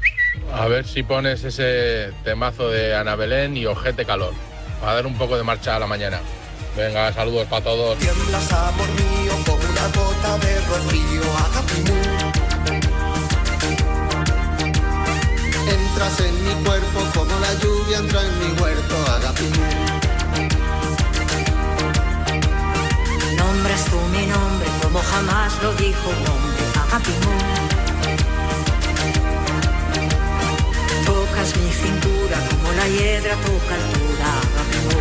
A 0.52 0.68
ver 0.68 0.86
si 0.86 1.02
pones 1.02 1.42
ese 1.42 2.12
temazo 2.22 2.68
de 2.68 2.94
Ana 2.94 3.16
Belén 3.16 3.56
y 3.56 3.66
Ojete 3.66 4.04
Calor. 4.04 4.32
Para 4.80 4.94
dar 4.94 5.06
un 5.06 5.18
poco 5.18 5.36
de 5.36 5.42
marcha 5.42 5.74
a 5.74 5.80
la 5.80 5.88
mañana. 5.88 6.20
Venga, 6.76 7.12
saludos 7.12 7.48
para 7.48 7.64
todos. 7.64 7.98
Entras 15.66 16.20
en 16.20 16.44
mi 16.44 16.64
cuerpo 16.64 17.00
como 17.16 17.40
la 17.40 17.54
lluvia 17.54 17.98
entra 17.98 18.22
en 18.22 18.38
mi 18.38 18.60
huerto, 18.60 18.94
Agapimú. 19.10 19.89
Tú 23.90 23.98
mi 24.12 24.24
nombre 24.26 24.68
como 24.82 25.00
jamás 25.00 25.60
lo 25.62 25.72
dijo 25.74 26.08
un 26.08 26.26
hombre. 26.30 26.62
Agapimú. 26.82 27.32
Tocas 31.04 31.56
mi 31.56 31.70
cintura 31.72 32.36
como 32.48 32.72
la 32.72 32.86
hiedra 32.88 33.34
toca 33.46 33.74
altura. 33.80 34.26
Agapimú. 34.46 34.98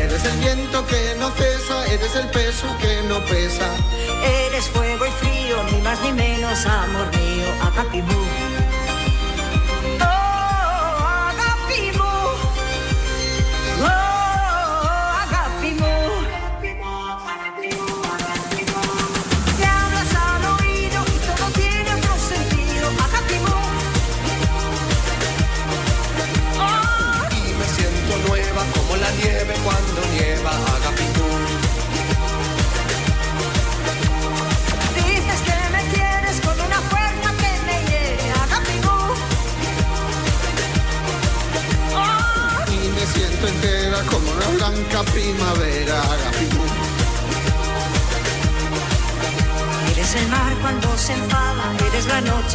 Eres 0.00 0.24
el 0.24 0.38
viento 0.38 0.86
que 0.86 1.16
no 1.18 1.30
cesa, 1.32 1.86
eres 1.86 2.14
el 2.14 2.28
peso 2.28 2.66
que 2.80 3.02
no 3.08 3.18
pesa. 3.24 3.68
Eres 4.46 4.64
fuego 4.66 5.06
y 5.06 5.10
frío, 5.10 5.56
ni 5.72 5.80
más 5.82 6.00
ni 6.02 6.12
menos, 6.12 6.66
amor 6.66 7.08
mío. 7.16 7.46
Oh, 7.62 8.47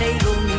eres 0.01 0.23
la 0.47 0.52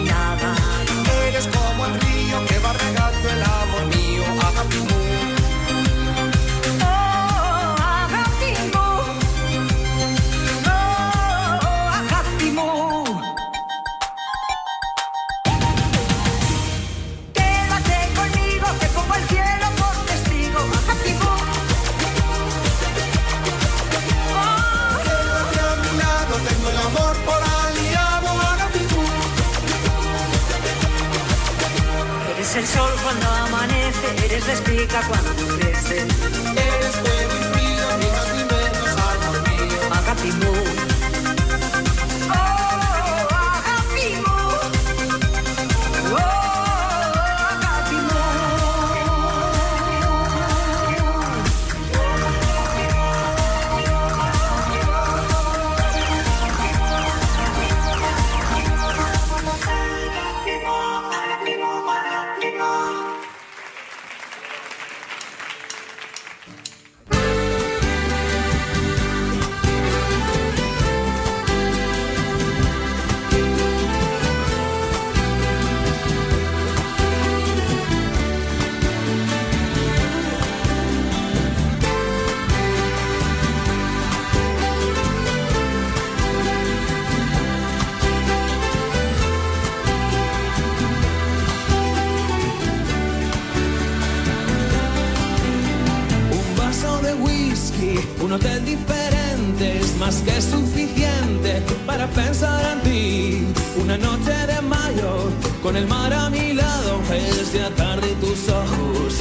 un 98.34 98.40
hotel 98.40 98.64
diferente 98.64 99.78
es 99.78 99.96
más 99.98 100.16
que 100.22 100.42
suficiente 100.42 101.62
para 101.86 102.06
pensar 102.08 102.60
en 102.72 102.80
ti. 102.80 103.46
Una 103.80 103.96
noche 103.96 104.34
de 104.46 104.60
mayo 104.62 105.30
con 105.62 105.76
el 105.76 105.86
mar 105.86 106.12
a 106.12 106.30
mi 106.30 106.52
lado 106.52 107.00
es 107.12 107.52
de 107.52 107.70
tarde 107.76 108.08
y 108.10 108.14
tus 108.24 108.48
ojos 108.48 109.14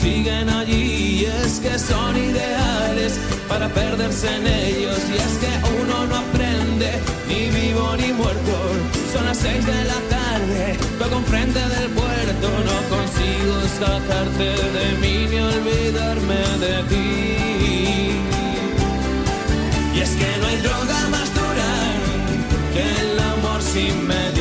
siguen 0.00 0.48
allí 0.48 1.20
y 1.20 1.24
es 1.24 1.58
que 1.58 1.78
son 1.78 2.16
ideales 2.16 3.18
para 3.48 3.68
perderse 3.68 4.28
en 4.36 4.46
ellos 4.46 4.98
y 5.08 5.16
es 5.16 5.34
que 5.42 5.52
uno 5.82 6.06
no 6.06 6.16
aprende 6.16 6.92
ni 7.28 7.48
vivo 7.58 7.96
ni 7.96 8.12
muerto. 8.12 8.54
Son 9.12 9.24
las 9.24 9.38
seis 9.38 9.66
de 9.66 9.84
la 9.84 10.00
tarde, 10.16 10.78
toco 10.98 11.16
enfrente 11.16 11.58
del 11.58 11.88
puerto, 11.90 12.48
no 12.68 12.76
consigo 12.94 13.54
sacarte 13.80 14.48
de 14.76 14.86
mí 15.02 15.26
ni 15.28 15.40
olvidarme 15.40 16.40
de 16.64 16.82
ti. 16.88 17.40
Droga 20.62 21.08
más 21.10 21.34
dura 21.34 21.70
que 22.72 22.82
el 23.02 23.18
amor 23.18 23.62
sin 23.62 24.06
medida. 24.06 24.39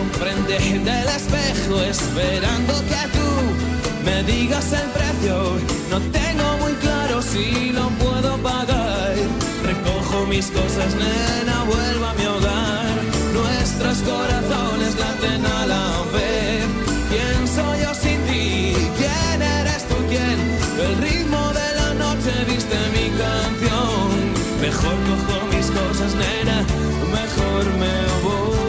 Frente 0.00 0.58
del 0.58 1.08
espejo 1.08 1.80
esperando 1.82 2.72
que 2.90 3.02
tú 3.16 4.04
me 4.04 4.22
digas 4.24 4.72
el 4.72 4.88
precio. 4.90 5.36
No 5.90 6.00
tengo 6.10 6.56
muy 6.60 6.72
claro 6.74 7.20
si 7.20 7.72
lo 7.72 7.88
puedo 8.02 8.38
pagar. 8.38 9.14
Recojo 9.62 10.26
mis 10.26 10.46
cosas, 10.46 10.94
nena, 10.94 11.64
vuelvo 11.64 12.06
a 12.06 12.14
mi 12.14 12.26
hogar. 12.26 12.94
Nuestros 13.34 13.98
corazones 13.98 14.98
laten 14.98 15.44
a 15.44 15.66
la 15.66 15.86
vez. 16.14 16.64
¿Quién 17.10 17.46
soy 17.46 17.80
yo 17.82 17.94
sin 17.94 18.20
ti? 18.28 18.74
¿Quién 18.96 19.42
eres 19.42 19.86
tú? 19.88 19.96
¿Quién? 20.08 20.38
El 20.86 20.96
ritmo 21.06 21.52
de 21.52 21.68
la 21.80 21.94
noche 21.94 22.32
viste 22.48 22.76
mi 22.96 23.10
canción. 23.22 24.08
Mejor 24.60 24.96
cojo 25.08 25.46
mis 25.54 25.66
cosas, 25.66 26.14
nena, 26.14 26.64
Carlos 27.36 28.61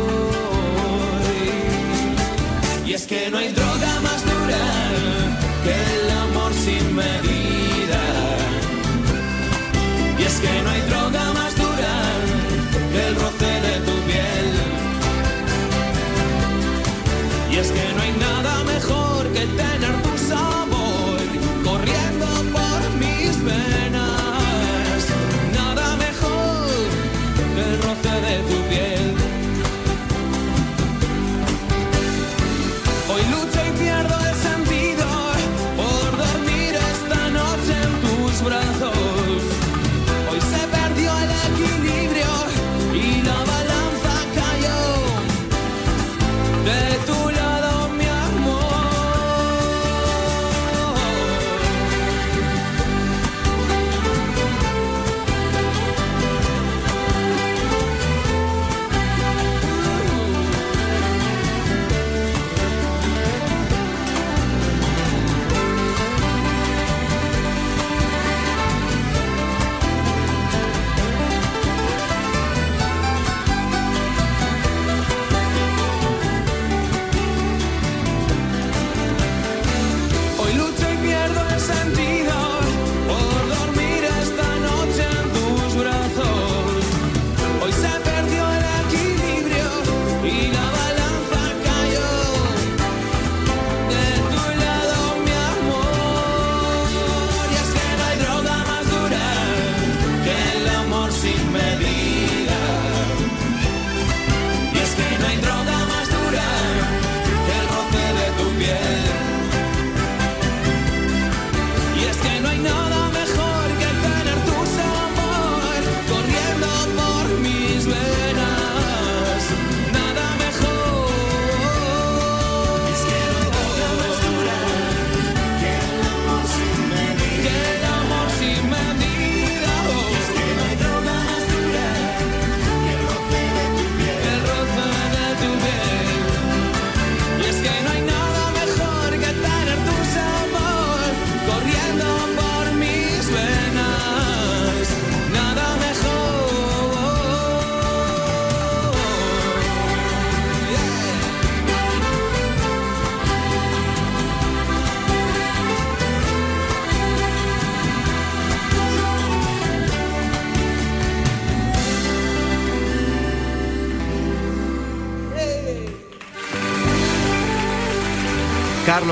y 2.94 2.96
es 2.96 3.08
que 3.08 3.28
no 3.32 3.40
hay 3.40 3.48
droga 3.48 4.00
más 4.02 4.24
dura 4.24 4.66
que 5.64 5.74
el 5.74 6.12
amor 6.12 6.54
sin 6.54 6.96
medida. 6.96 8.04
Y 10.20 10.22
es 10.22 10.36
que 10.40 10.62
no 10.62 10.70
hay 10.70 10.82
droga 10.82 11.34
más 11.34 11.56
dura 11.56 11.94
que 12.92 13.08
el 13.08 13.16
roce 13.16 13.52
de 13.68 13.80
tu 13.88 13.96
piel. 14.08 14.50
Y 17.50 17.56
es 17.58 17.72
que 17.72 17.94
no 17.96 18.02
hay 18.04 18.12
nada 18.12 18.64
mejor 18.64 19.28
que 19.30 19.40
tener 19.40 19.73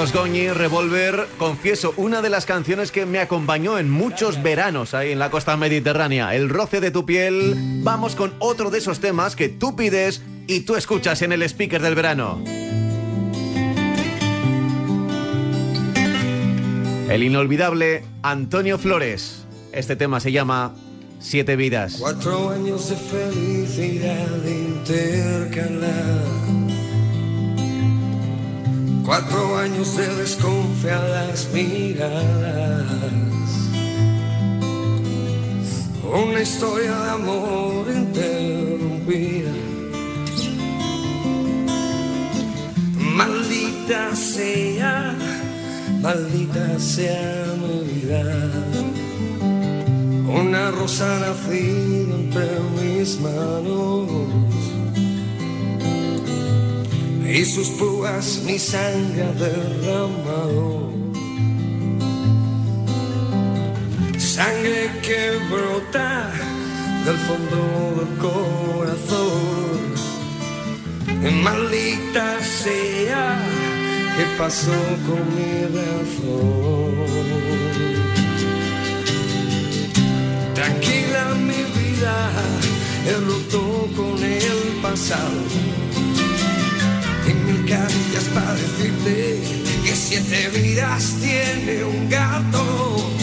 Goñi, 0.09 0.49
Revolver, 0.49 1.27
confieso, 1.37 1.93
una 1.95 2.23
de 2.23 2.31
las 2.31 2.47
canciones 2.47 2.91
que 2.91 3.05
me 3.05 3.19
acompañó 3.19 3.77
en 3.77 3.91
muchos 3.91 4.41
veranos 4.41 4.95
ahí 4.95 5.11
en 5.11 5.19
la 5.19 5.29
costa 5.29 5.55
mediterránea, 5.57 6.35
El 6.35 6.49
roce 6.49 6.81
de 6.81 6.89
tu 6.89 7.05
piel. 7.05 7.53
Vamos 7.83 8.15
con 8.15 8.33
otro 8.39 8.71
de 8.71 8.79
esos 8.79 8.99
temas 8.99 9.35
que 9.35 9.47
tú 9.47 9.75
pides 9.75 10.23
y 10.47 10.61
tú 10.61 10.75
escuchas 10.75 11.21
en 11.21 11.33
el 11.33 11.43
speaker 11.43 11.83
del 11.83 11.93
verano. 11.93 12.43
El 17.07 17.21
inolvidable 17.21 18.03
Antonio 18.23 18.79
Flores. 18.79 19.45
Este 19.71 19.95
tema 19.95 20.19
se 20.19 20.31
llama 20.31 20.73
Siete 21.19 21.55
vidas. 21.55 21.97
Cuatro 21.99 22.49
años 22.49 22.89
de 22.89 22.95
felicidad 22.95 24.45
intercalar. 24.47 26.01
Cuatro 29.11 29.57
años 29.57 29.97
de 29.97 30.07
desconfiadas 30.15 31.49
miradas. 31.53 32.85
Una 36.01 36.41
historia 36.41 36.97
de 36.97 37.09
amor 37.09 37.87
interrumpida. 37.93 39.51
Maldita 42.97 44.15
sea, 44.15 45.13
maldita 46.01 46.79
sea 46.79 47.53
mi 47.61 47.91
vida. 47.91 48.23
Una 50.39 50.71
rosa 50.71 51.19
nacida 51.19 52.15
entre 52.15 52.47
mis 52.79 53.19
manos 53.19 54.60
y 57.33 57.45
sus 57.45 57.69
púas 57.69 58.41
mi 58.45 58.59
sangre 58.59 59.23
ha 59.23 59.31
derramado. 59.31 60.91
Sangre 64.17 64.91
que 65.01 65.39
brota 65.49 66.31
del 67.05 67.17
fondo 67.27 67.61
del 67.97 68.17
corazón. 68.17 69.81
Maldita 71.43 72.39
sea, 72.43 73.39
¿qué 74.17 74.25
pasó 74.37 74.79
con 75.07 75.23
mi 75.35 75.53
razón? 75.77 76.91
Tranquila 80.53 81.23
mi 81.35 81.63
vida, 81.79 82.15
he 83.07 83.13
roto 83.25 83.61
con 83.95 84.21
el 84.21 84.81
pasado. 84.81 85.80
Caricias 87.71 88.25
para 88.33 88.53
decirte 88.53 89.41
que 89.85 89.95
siete 89.95 90.49
vidas 90.49 91.15
tiene 91.21 91.85
un 91.85 92.09
gato. 92.09 93.15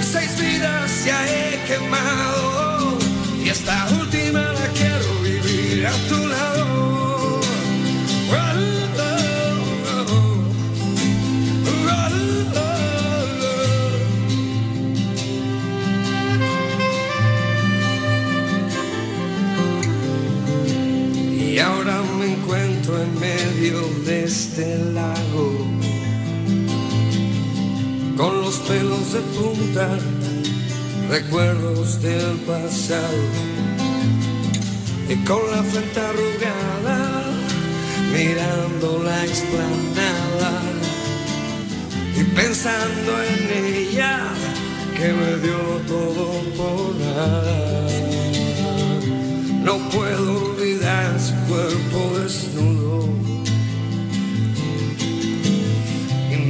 Seis 0.00 0.40
vidas 0.40 1.04
ya 1.04 1.22
he 1.26 1.62
quemado 1.66 2.98
y 3.44 3.50
esta 3.50 3.86
última 4.00 4.40
la 4.40 4.68
quiero 4.68 5.20
vivir 5.22 5.86
a 5.86 5.92
tu 6.08 6.26
lado. 6.28 6.99
Lago, 24.94 25.66
con 28.16 28.40
los 28.40 28.56
pelos 28.58 29.12
de 29.12 29.20
punta, 29.20 29.98
recuerdos 31.08 32.00
del 32.02 32.36
pasado, 32.46 33.22
y 35.08 35.16
con 35.24 35.40
la 35.50 35.62
frente 35.62 36.00
arrugada, 36.00 37.24
mirando 38.12 39.02
la 39.02 39.24
explanada, 39.24 40.62
y 42.16 42.24
pensando 42.24 43.12
en 43.22 43.64
ella, 43.64 44.32
que 44.96 45.12
me 45.12 45.36
dio 45.38 45.58
todo 45.88 46.26
por 46.56 46.94
nada. 46.96 47.70
No 49.64 49.78
puedo 49.90 50.52
olvidar 50.52 51.18
su 51.20 51.34
cuerpo 51.48 52.18
desnudo. 52.18 53.39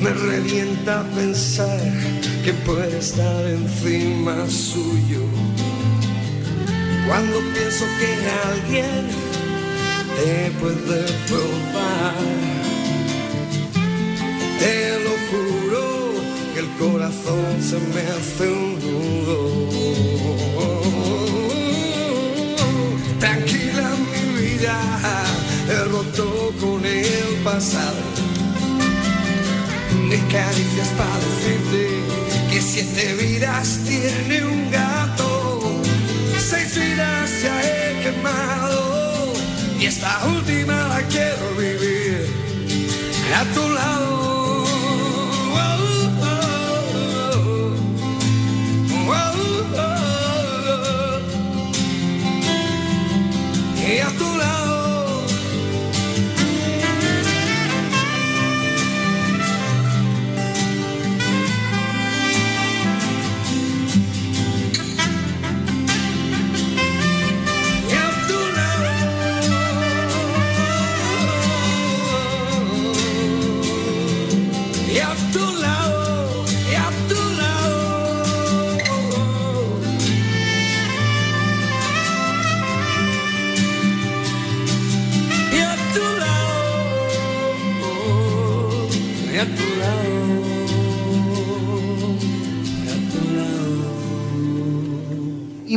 Me 0.01 0.11
revienta 0.11 1.05
pensar 1.15 1.81
que 2.45 2.53
puede 2.65 2.99
estar 2.99 3.45
encima 3.47 4.49
suyo. 4.49 5.25
Cuando 7.07 7.39
pienso 7.55 7.85
que 7.99 8.11
alguien 8.49 9.09
te 10.17 10.51
puede 10.61 11.03
probar, 11.29 12.15
te 14.59 14.99
lo 15.05 15.15
juro 15.31 15.85
que 16.55 16.61
el 16.61 16.69
corazón 16.79 17.51
se 17.61 17.79
me 17.93 18.03
hace 18.15 18.49
un 18.49 18.79
nudo. 18.85 19.39
Tranquila 23.19 23.91
mi 24.13 24.23
vida, 24.41 24.77
he 25.69 25.85
roto 25.85 26.53
con 26.61 26.85
el 26.87 27.43
pasado. 27.45 28.10
Caricias 30.31 30.89
para 30.97 31.19
decirte 31.19 32.05
que 32.51 32.61
siete 32.63 33.15
vidas 33.15 33.81
tiene 33.85 34.45
un 34.45 34.71
gato. 34.71 35.83
Seis 36.39 36.73
vidas 36.79 37.43
ya 37.43 37.63
he 37.63 38.03
quemado 38.03 39.33
y 39.81 39.87
esta 39.87 40.25
última 40.27 40.89
la 40.89 41.03
quiero 41.09 41.55
vivir 41.57 42.27
a 43.35 43.45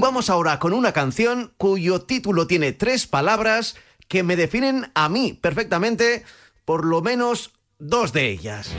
vamos 0.04 0.30
ahora 0.30 0.60
con 0.60 0.74
una 0.74 0.92
canción 0.92 1.54
cuyo 1.56 2.02
título 2.02 2.46
tiene 2.46 2.74
tres 2.74 3.08
palabras 3.08 3.78
que 4.10 4.22
me 4.22 4.36
definen 4.36 4.92
a 4.96 5.08
mí 5.08 5.32
perfectamente, 5.32 6.26
por 6.66 6.84
lo 6.84 7.02
menos 7.02 7.54
dos 7.80 8.12
de 8.12 8.30
ellas. 8.30 8.70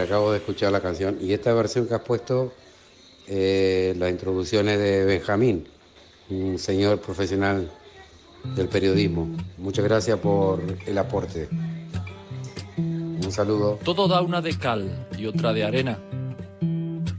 Acabo 0.00 0.32
de 0.32 0.38
escuchar 0.38 0.72
la 0.72 0.80
canción 0.80 1.18
y 1.20 1.32
esta 1.32 1.52
versión 1.54 1.86
que 1.86 1.94
has 1.94 2.02
puesto, 2.02 2.52
eh, 3.26 3.94
las 3.96 4.10
introducciones 4.10 4.78
de 4.78 5.04
Benjamín, 5.04 5.66
un 6.30 6.58
señor 6.58 7.00
profesional 7.00 7.70
del 8.56 8.68
periodismo. 8.68 9.28
Muchas 9.58 9.84
gracias 9.84 10.18
por 10.18 10.62
el 10.86 10.98
aporte. 10.98 11.48
Un 12.76 13.30
saludo. 13.30 13.78
Todo 13.84 14.08
da 14.08 14.20
una 14.20 14.42
de 14.42 14.58
cal 14.58 15.08
y 15.16 15.26
otra 15.26 15.52
de 15.52 15.64
arena. 15.64 15.98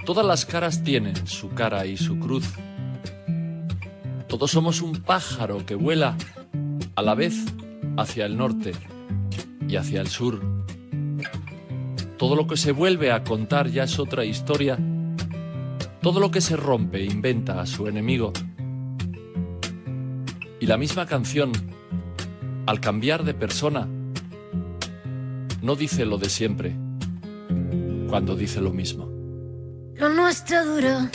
Todas 0.06 0.26
las 0.26 0.46
caras 0.46 0.84
tienen 0.84 1.28
su 1.28 1.50
cara 1.50 1.86
y 1.86 1.98
su 1.98 2.20
cruz. 2.20 2.46
Todos 4.28 4.52
somos 4.52 4.82
un 4.82 5.02
pájaro 5.02 5.66
que 5.66 5.76
vuela 5.76 6.16
a 6.96 7.02
la 7.02 7.16
vez 7.16 7.36
hacia 7.98 8.26
el 8.26 8.38
norte 8.38 8.74
y 9.68 9.78
hacia 9.78 10.02
el 10.02 10.08
sur. 10.08 10.55
Todo 12.18 12.36
lo 12.38 12.48
que 12.48 12.56
se 12.56 12.72
vuelve 12.72 13.12
a 13.12 13.24
contar 13.24 13.70
ya 13.70 13.84
es 13.84 14.00
otra 14.00 14.24
historia. 14.24 14.78
Todo 16.02 16.20
lo 16.20 16.32
que 16.32 16.40
se 16.40 16.56
rompe 16.56 17.04
inventa 17.04 17.60
a 17.60 17.66
su 17.66 17.88
enemigo. 17.88 18.32
Y 20.62 20.66
la 20.66 20.78
misma 20.78 21.06
canción, 21.06 21.52
al 22.66 22.80
cambiar 22.80 23.26
de 23.26 23.34
persona, 23.34 23.88
no 25.62 25.76
dice 25.76 26.06
lo 26.06 26.18
de 26.18 26.30
siempre, 26.30 26.76
cuando 28.08 28.36
dice 28.36 28.62
lo 28.62 28.72
mismo. 28.72 29.10
Lo 29.96 30.10
nuestro 30.10 30.66
duró. 30.66 31.10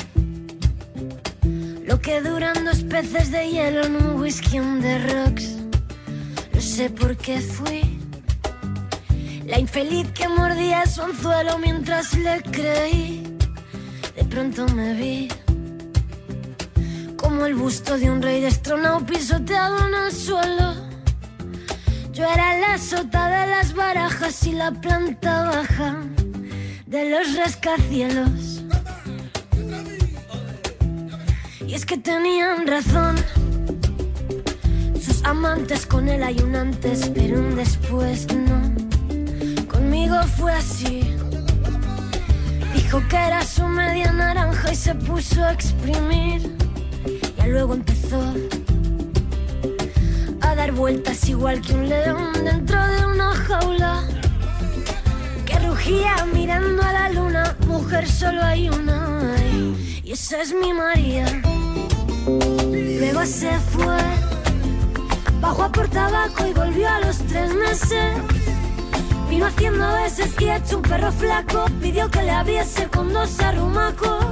Lo 1.86 1.98
que 2.00 2.20
duran 2.20 2.64
dos 2.64 2.82
peces 2.84 3.30
de 3.30 3.48
hielo 3.48 3.84
en 3.84 3.96
un 3.96 4.20
whisky 4.20 4.58
on 4.58 4.80
the 4.80 4.98
rocks. 5.14 5.56
No 6.52 6.60
sé 6.60 6.90
por 6.90 7.16
qué 7.16 7.40
fui. 7.40 7.99
La 9.50 9.58
infeliz 9.58 10.06
que 10.12 10.28
mordía 10.28 10.86
su 10.86 11.02
anzuelo 11.02 11.58
mientras 11.58 12.14
le 12.14 12.40
creí. 12.40 13.36
De 14.14 14.24
pronto 14.24 14.64
me 14.68 14.94
vi 14.94 15.28
como 17.16 17.46
el 17.46 17.56
busto 17.56 17.98
de 17.98 18.08
un 18.08 18.22
rey 18.22 18.40
destronado 18.40 19.04
pisoteado 19.04 19.88
en 19.88 19.94
el 20.04 20.12
suelo. 20.12 20.74
Yo 22.12 22.24
era 22.24 22.58
la 22.60 22.78
sota 22.78 23.26
de 23.26 23.50
las 23.50 23.74
barajas 23.74 24.46
y 24.46 24.52
la 24.52 24.70
planta 24.70 25.42
baja 25.42 25.96
de 26.86 27.10
los 27.10 27.34
rascacielos. 27.36 28.62
Y 31.66 31.74
es 31.74 31.84
que 31.84 31.98
tenían 31.98 32.68
razón 32.68 33.16
sus 35.00 35.24
amantes 35.24 35.86
con 35.86 36.08
él 36.08 36.22
hay 36.22 36.38
un 36.40 36.54
antes, 36.54 37.10
pero 37.12 37.40
un 37.40 37.56
después 37.56 38.28
no. 38.32 38.89
Fue 40.08 40.52
así. 40.52 41.14
Dijo 42.74 43.02
que 43.08 43.16
era 43.16 43.42
su 43.44 43.66
media 43.66 44.10
naranja 44.10 44.72
y 44.72 44.74
se 44.74 44.94
puso 44.94 45.44
a 45.44 45.52
exprimir. 45.52 46.56
Y 47.38 47.48
luego 47.48 47.74
empezó 47.74 48.18
a 50.40 50.54
dar 50.54 50.72
vueltas 50.72 51.28
igual 51.28 51.60
que 51.60 51.74
un 51.74 51.88
león 51.88 52.32
dentro 52.44 52.84
de 52.86 53.06
una 53.06 53.34
jaula. 53.34 54.02
Que 55.44 55.58
rugía 55.58 56.14
mirando 56.32 56.82
a 56.82 56.92
la 56.92 57.10
luna. 57.10 57.56
Mujer, 57.66 58.08
solo 58.08 58.42
hay 58.42 58.70
una. 58.70 59.36
Y 60.02 60.12
esa 60.12 60.40
es 60.40 60.54
mi 60.54 60.72
María. 60.72 61.26
Luego 62.26 63.26
se 63.26 63.50
fue. 63.58 63.98
Bajó 65.40 65.64
a 65.64 65.72
por 65.72 65.88
tabaco 65.88 66.46
y 66.46 66.52
volvió 66.54 66.88
a 66.88 67.00
los 67.00 67.18
tres 67.18 67.54
meses. 67.54 68.39
Vino 69.30 69.46
haciendo 69.46 69.92
veces 69.92 70.34
y 70.40 70.50
hecho 70.50 70.78
un 70.78 70.82
perro 70.82 71.12
flaco. 71.12 71.64
Pidió 71.80 72.10
que 72.10 72.20
le 72.20 72.32
abriese 72.32 72.88
con 72.88 73.12
dos 73.12 73.38
arrumacos. 73.38 74.26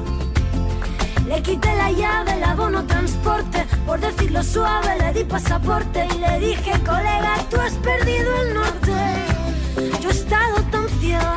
Le 1.29 1.41
quité 1.41 1.73
la 1.77 1.93
llave, 1.93 2.33
el 2.33 2.43
abono 2.43 2.85
transporte. 2.85 3.65
Por 3.87 4.01
decirlo 4.01 4.43
suave, 4.43 4.99
le 4.99 5.13
di 5.13 5.25
pasaporte 5.25 6.05
y 6.05 6.19
le 6.19 6.41
dije, 6.41 6.73
colega, 6.85 7.37
tú 7.49 7.61
has 7.61 7.75
perdido 7.75 8.43
el 8.43 8.55
norte. 8.55 10.01
Yo 10.01 10.09
he 10.09 10.13
estado 10.13 10.57
tan 10.73 10.89
ciega 10.99 11.37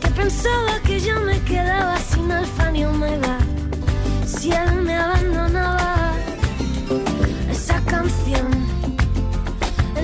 que 0.00 0.08
pensaba 0.10 0.78
que 0.84 1.00
ya 1.00 1.18
me 1.18 1.40
quedaba 1.40 1.96
sin 1.98 2.30
alfa 2.30 2.70
ni 2.70 2.84
omega. 2.84 3.38
Si 4.26 4.52
él 4.52 4.74
me 4.76 4.96
abandonaba, 4.96 6.12
esa 7.50 7.80
canción 7.84 8.59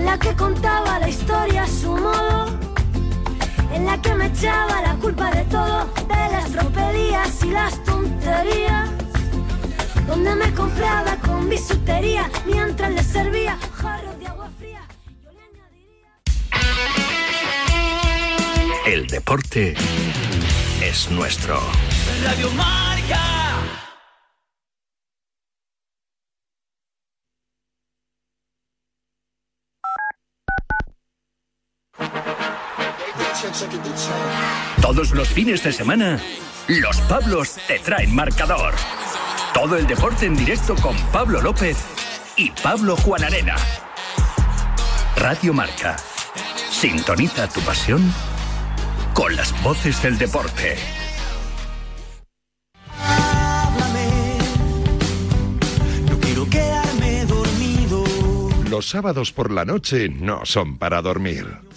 en 0.06 0.12
la 0.12 0.18
que 0.20 0.36
contaba 0.36 1.00
la 1.00 1.08
historia 1.08 1.64
a 1.64 1.66
su 1.66 1.88
modo, 1.88 2.46
en 3.74 3.86
la 3.86 4.00
que 4.00 4.14
me 4.14 4.26
echaba 4.26 4.80
la 4.80 4.94
culpa 4.94 5.32
de 5.32 5.42
todo, 5.46 5.84
de 6.06 6.32
las 6.32 6.48
tropelías 6.52 7.42
y 7.42 7.50
las 7.50 7.82
tonterías, 7.82 8.88
donde 10.06 10.36
me 10.36 10.54
compraba 10.54 11.16
con 11.16 11.48
bisutería 11.48 12.30
mientras 12.46 12.92
le 12.92 13.02
servía 13.02 13.58
jarros 13.74 14.16
de 14.20 14.26
agua 14.28 14.48
fría. 14.56 14.82
El 18.86 19.08
deporte 19.08 19.74
es 20.84 21.10
nuestro. 21.10 21.58
Radio 22.22 22.48
Todos 34.96 35.10
los 35.12 35.28
fines 35.28 35.62
de 35.62 35.72
semana, 35.72 36.18
los 36.68 36.98
Pablos 37.02 37.58
te 37.68 37.78
traen 37.80 38.14
marcador. 38.14 38.72
Todo 39.52 39.76
el 39.76 39.86
deporte 39.86 40.24
en 40.24 40.34
directo 40.34 40.74
con 40.76 40.96
Pablo 41.12 41.42
López 41.42 41.76
y 42.34 42.50
Pablo 42.50 42.96
Juan 42.96 43.22
Arena. 43.22 43.56
Radio 45.16 45.52
Marca. 45.52 45.98
Sintoniza 46.70 47.46
tu 47.46 47.60
pasión 47.60 48.10
con 49.12 49.36
las 49.36 49.52
voces 49.62 50.02
del 50.02 50.16
deporte. 50.16 50.76
No 56.08 56.18
quiero 56.20 56.48
quedarme 56.48 57.26
dormido. 57.26 58.04
Los 58.70 58.88
sábados 58.88 59.30
por 59.30 59.50
la 59.50 59.66
noche 59.66 60.08
no 60.08 60.46
son 60.46 60.78
para 60.78 61.02
dormir, 61.02 61.46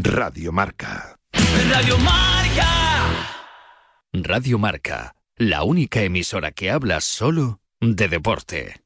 Radio 0.00 0.52
Marca. 0.52 1.18
Radio 1.32 1.98
Marca. 1.98 2.68
Radio 4.12 4.56
Marca, 4.56 5.16
la 5.34 5.64
única 5.64 6.02
emisora 6.02 6.52
que 6.52 6.70
habla 6.70 7.00
solo 7.00 7.60
de 7.80 8.06
deporte. 8.06 8.76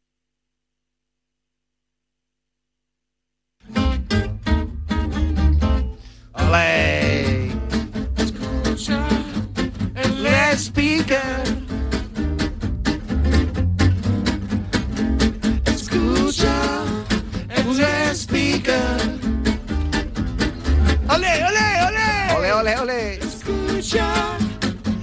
ole, 22.76 22.80
ole. 22.80 23.14
Escucha 23.18 24.12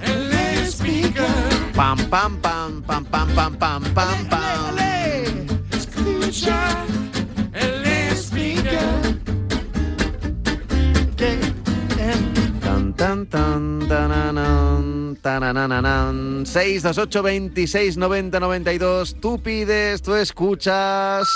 el 0.04 0.68
speaker. 0.68 1.26
Pam, 1.76 1.98
pam, 2.10 2.38
pam, 2.42 2.82
pam, 2.84 3.06
pam, 3.06 3.28
pam, 3.36 3.58
pam, 3.58 3.84
pam, 3.94 4.30
pam. 4.30 4.78
Escucha 5.72 6.86
el 7.54 8.16
speaker. 8.16 9.20
¿Qué? 11.16 11.40
Tan, 12.62 12.94
tan, 12.94 13.26
tan, 13.28 13.88
tan, 13.88 15.16
tan, 15.22 16.46
628 16.46 17.24
26 17.24 17.98
90 17.98 18.40
92. 18.40 19.16
Tú 19.20 19.42
pides, 19.42 20.02
tú 20.02 20.16
escuchas. 20.16 21.28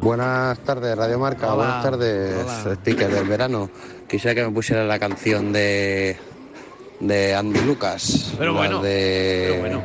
Buenas 0.00 0.58
tardes, 0.60 0.96
Radio 0.96 1.18
Marca. 1.18 1.52
Hola. 1.52 1.56
Buenas 1.56 1.82
tardes, 1.82 2.44
Hola. 2.64 2.74
speaker 2.76 3.10
del 3.10 3.28
verano. 3.28 3.70
Quisiera 4.14 4.34
que 4.34 4.44
me 4.46 4.52
pusiera 4.52 4.84
la 4.84 4.98
canción 5.00 5.52
de 5.52 6.16
de 7.00 7.34
Andy 7.34 7.60
Lucas. 7.62 8.32
Pero 8.38 8.52
la 8.52 8.58
bueno, 8.58 8.80
de- 8.82 9.46
pero 9.48 9.60
bueno. 9.60 9.84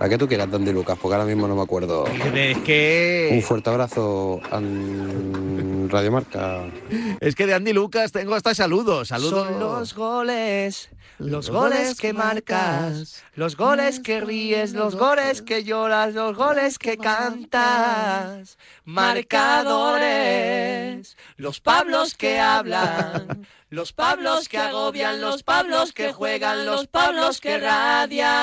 La 0.00 0.08
que 0.08 0.16
tú 0.16 0.28
quieras 0.28 0.48
de 0.48 0.56
Andy 0.58 0.72
Lucas, 0.72 0.96
porque 1.02 1.16
ahora 1.16 1.26
mismo 1.26 1.48
no 1.48 1.56
me 1.56 1.62
acuerdo. 1.62 2.06
Es 2.06 2.58
que. 2.58 3.30
Un 3.32 3.42
fuerte 3.42 3.68
abrazo, 3.70 4.40
An- 4.52 5.88
Radio 5.90 6.12
Marca. 6.12 6.66
Es 7.20 7.34
que 7.34 7.46
de 7.46 7.54
Andy 7.54 7.72
Lucas 7.72 8.12
tengo 8.12 8.36
hasta 8.36 8.54
saludos. 8.54 9.08
Saludos. 9.08 9.48
Son 9.48 9.58
los 9.58 9.94
goles, 9.96 10.88
los 11.18 11.50
goles 11.50 11.98
que 11.98 12.12
marcas, 12.12 13.24
los 13.34 13.56
goles 13.56 13.98
que 14.00 14.20
ríes, 14.20 14.72
los 14.72 14.94
goles 14.94 15.42
que 15.42 15.64
lloras, 15.64 16.14
los 16.14 16.36
goles 16.36 16.78
que 16.78 16.96
cantas. 16.98 18.58
Marcadores, 18.84 21.16
los 21.36 21.60
Pablos 21.60 22.14
que 22.14 22.38
hablan, 22.40 23.46
los 23.70 23.92
Pablos 23.92 24.48
que 24.48 24.58
agobian, 24.58 25.20
los 25.20 25.42
Pablos 25.42 25.92
que 25.92 26.12
juegan, 26.12 26.64
los 26.64 26.86
Pablos 26.86 27.40
que 27.40 27.58
radian. 27.58 28.38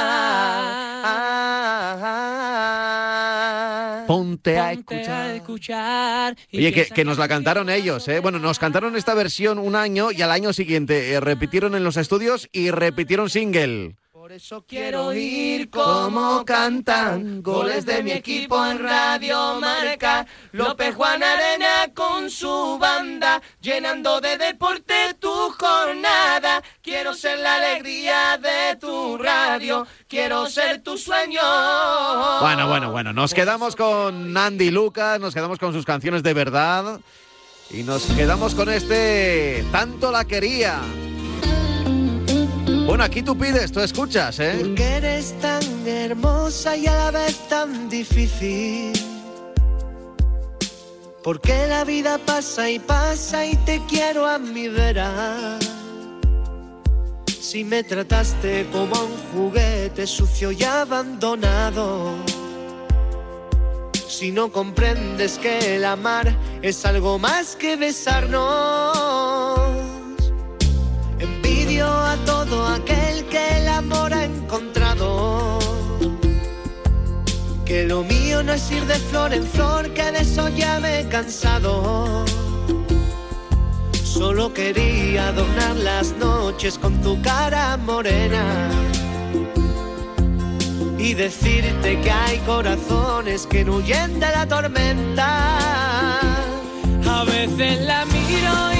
Ponte 4.06 4.60
a 4.60 4.70
Ponte 4.70 4.96
escuchar. 4.96 5.26
a 5.26 5.36
escuchar 5.36 6.38
y 6.52 6.58
Oye, 6.60 6.74
que, 6.74 6.86
que 6.86 7.06
nos 7.06 7.18
la 7.18 7.28
cantaron 7.28 7.70
ellos, 7.70 8.08
¿eh? 8.08 8.20
Bueno, 8.20 8.38
nos 8.38 8.60
cantaron 8.60 8.96
esta 8.96 9.16
versión 9.16 9.58
un 9.58 9.76
año 9.76 10.12
y 10.12 10.22
al 10.22 10.32
año 10.32 10.54
siguiente 10.54 11.14
eh, 11.14 11.20
repitieron 11.20 11.74
en 11.76 11.84
los 11.84 11.98
estudios 11.98 12.48
y 12.56 12.72
repitieron 12.72 13.30
single. 13.30 13.96
Por 14.12 14.32
eso 14.32 14.66
quiero 14.68 15.08
oír 15.08 15.70
cómo 15.70 16.44
cantan 16.46 17.44
goles 17.44 17.86
de 17.86 18.02
mi 18.02 18.12
equipo 18.12 18.66
en 18.66 18.80
Radio 18.80 19.60
Marca. 19.60 20.26
López 20.54 20.96
Juan 20.96 21.22
Arena 21.22 21.92
con 21.94 22.32
su 22.32 22.80
banda, 22.80 23.42
llenando 23.62 24.22
de 24.22 24.38
deporte 24.38 25.14
tu 25.20 25.52
jornada. 25.60 26.64
Quiero 26.82 27.14
ser 27.14 27.40
la 27.40 27.56
alegría 27.56 28.40
de 28.40 28.78
tu 28.78 29.18
radio, 29.18 29.86
quiero 30.08 30.48
ser 30.48 30.82
tu 30.82 30.98
sueño. 30.98 31.42
Bueno, 32.40 32.68
bueno, 32.68 32.92
bueno, 32.92 33.14
nos 33.14 33.34
quedamos 33.34 33.76
con 33.76 34.36
Andy 34.36 34.72
Lucas, 34.72 35.20
nos 35.20 35.36
quedamos 35.36 35.60
con 35.60 35.72
sus 35.74 35.86
canciones 35.86 36.24
de 36.24 36.34
verdad 36.34 37.00
y 37.70 37.84
nos 37.84 38.06
quedamos 38.06 38.56
con 38.56 38.70
este 38.70 39.64
Tanto 39.72 40.10
la 40.12 40.26
quería. 40.26 40.82
Bueno, 42.86 43.04
aquí 43.04 43.24
tú 43.24 43.36
pides, 43.36 43.72
tú 43.72 43.80
escuchas, 43.80 44.40
¿eh? 44.40 44.58
Porque 44.62 44.84
eres 44.84 45.34
tan 45.42 45.64
hermosa 45.88 46.78
y 46.78 46.86
a 46.86 46.96
la 46.96 47.12
vez 47.12 47.36
tan 47.50 47.90
difícil. 47.90 48.94
Porque 51.24 51.66
la 51.68 51.84
vida 51.84 52.20
pasa 52.20 52.70
y 52.70 52.78
pasa 52.78 53.48
y 53.48 53.56
te 53.66 53.82
quiero 53.90 54.28
a 54.28 54.38
mi 54.38 54.68
vera. 54.68 55.58
Si 57.42 57.64
me 57.64 57.84
trataste 57.84 58.68
como 58.72 58.96
a 58.96 59.04
un 59.04 59.18
juguete 59.34 60.06
sucio 60.06 60.52
y 60.52 60.64
abandonado. 60.64 62.14
Si 64.08 64.32
no 64.32 64.52
comprendes 64.52 65.40
que 65.40 65.76
el 65.76 65.86
amar 65.86 66.36
es 66.62 66.86
algo 66.86 67.18
más 67.18 67.56
que 67.56 67.76
besarnos. 67.76 69.75
A 71.82 72.18
todo 72.26 72.66
aquel 72.68 73.26
que 73.26 73.58
el 73.58 73.68
amor 73.68 74.14
ha 74.14 74.24
encontrado. 74.24 75.60
Que 77.66 77.84
lo 77.84 78.04
mío 78.04 78.44
no 78.44 78.54
es 78.54 78.72
ir 78.72 78.86
de 78.86 78.96
flor 78.96 79.34
en 79.34 79.46
flor, 79.46 79.94
que 79.94 80.12
de 80.12 80.20
eso 80.20 80.48
ya 80.50 80.80
me 80.80 81.00
he 81.00 81.10
cansado. 81.10 82.24
Solo 84.04 84.54
quería 84.54 85.28
adornar 85.28 85.76
las 85.76 86.14
noches 86.14 86.78
con 86.78 87.02
tu 87.02 87.22
cara 87.22 87.76
morena. 87.76 88.70
Y 90.98 91.14
decirte 91.14 92.00
que 92.00 92.12
hay 92.12 92.38
corazones 92.40 93.46
que 93.46 93.66
no 93.66 93.76
huyen 93.78 94.20
de 94.20 94.32
la 94.32 94.48
tormenta. 94.48 95.60
A 97.08 97.24
veces 97.26 97.82
la 97.82 98.06
miro 98.06 98.72
y 98.74 98.75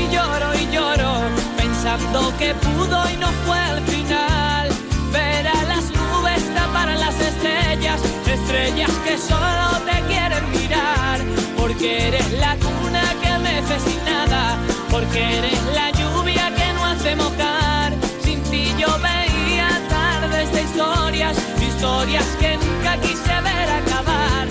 pensando 2.16 2.38
que 2.38 2.54
pudo 2.56 3.10
y 3.10 3.18
no 3.18 3.28
fue 3.46 3.58
al 3.60 3.82
final. 3.82 4.70
Ver 5.12 5.48
a 5.48 5.64
las 5.64 5.86
nubes 5.92 6.54
tapar 6.54 6.90
a 6.90 6.96
las 6.96 7.20
estrellas, 7.20 8.02
estrellas 8.26 8.92
que 9.06 9.18
solo 9.18 9.80
te 9.86 10.02
quieren 10.08 10.50
mirar. 10.52 11.20
Porque 11.58 12.08
eres 12.08 12.32
la 12.34 12.56
cuna 12.58 13.04
que 13.22 13.38
mece 13.40 13.80
sin 13.80 14.04
nada, 14.06 14.58
porque 14.90 15.38
eres 15.40 15.60
la 15.74 15.92
lluvia 15.92 16.54
que 16.56 16.74
no 16.74 16.86
hace 16.86 17.16
mojar. 17.16 17.94
Sin 18.24 18.42
ti 18.44 18.74
yo 18.78 18.88
veía 19.00 19.70
tardes 19.90 20.52
de 20.54 20.62
historias, 20.64 21.38
historias 21.60 22.26
que 22.40 22.58
nunca 22.58 22.98
quise 23.02 23.42
ver 23.42 23.70
acabar. 23.82 24.48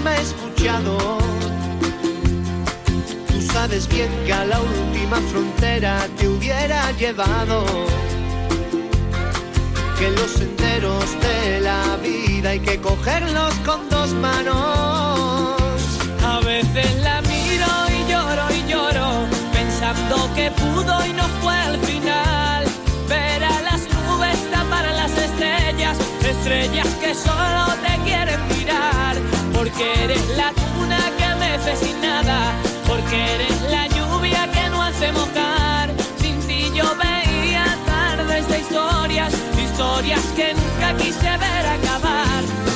Alma 0.00 0.10
ha 0.10 0.20
escuchado. 0.20 0.98
Tú 3.28 3.40
sabes 3.52 3.88
bien 3.88 4.10
que 4.24 4.32
a 4.32 4.44
la 4.44 4.60
última 4.60 5.16
frontera 5.30 6.06
te 6.16 6.28
hubiera 6.28 6.90
llevado. 6.92 7.64
Que 9.98 10.10
los 10.10 10.30
senderos 10.30 11.04
de 11.20 11.60
la 11.60 11.96
vida 11.96 12.50
hay 12.50 12.60
que 12.60 12.80
cogerlos 12.80 13.54
con 13.66 13.88
dos 13.90 14.12
manos. 14.12 15.56
A 16.24 16.40
veces 16.44 16.94
la 17.02 17.20
miro 17.22 17.70
y 17.96 18.10
lloro 18.10 18.44
y 18.54 18.70
lloro, 18.70 19.08
pensando 19.52 20.16
que 20.34 20.50
pudo 20.52 21.06
y 21.06 21.12
no 21.12 21.26
fue 21.42 21.54
al 21.54 21.78
final. 21.80 22.64
Ver 23.08 23.44
a 23.44 23.60
las 23.62 23.82
nubes 23.94 24.38
tapar 24.50 24.86
a 24.86 24.92
las 24.92 25.12
estrellas, 25.12 25.98
estrellas 26.22 26.88
que 27.02 27.14
solo 27.14 27.64
te 27.84 28.02
quieren 28.04 28.40
mirar. 28.48 29.29
Porque 29.60 30.04
eres 30.04 30.26
la 30.38 30.54
cuna 30.54 30.98
que 31.18 31.34
mece 31.34 31.76
sin 31.76 32.00
nada, 32.00 32.54
porque 32.88 33.34
eres 33.34 33.60
la 33.70 33.88
lluvia 33.88 34.50
que 34.50 34.70
no 34.70 34.82
hace 34.82 35.12
mojar. 35.12 35.90
Sin 36.18 36.40
ti 36.46 36.72
yo 36.74 36.96
veía 36.96 37.76
tardes 37.84 38.48
de 38.48 38.60
historias, 38.60 39.34
historias 39.62 40.24
que 40.34 40.54
nunca 40.54 40.96
quise 40.96 41.36
ver 41.36 41.66
acabar. 41.66 42.69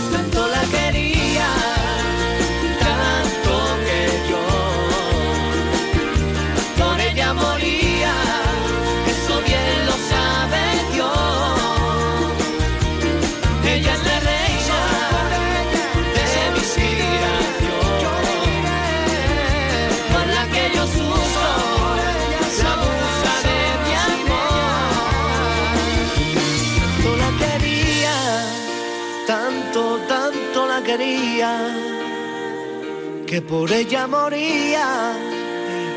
Que 33.35 33.43
por 33.43 33.73
ella 33.73 34.07
moría, 34.07 35.13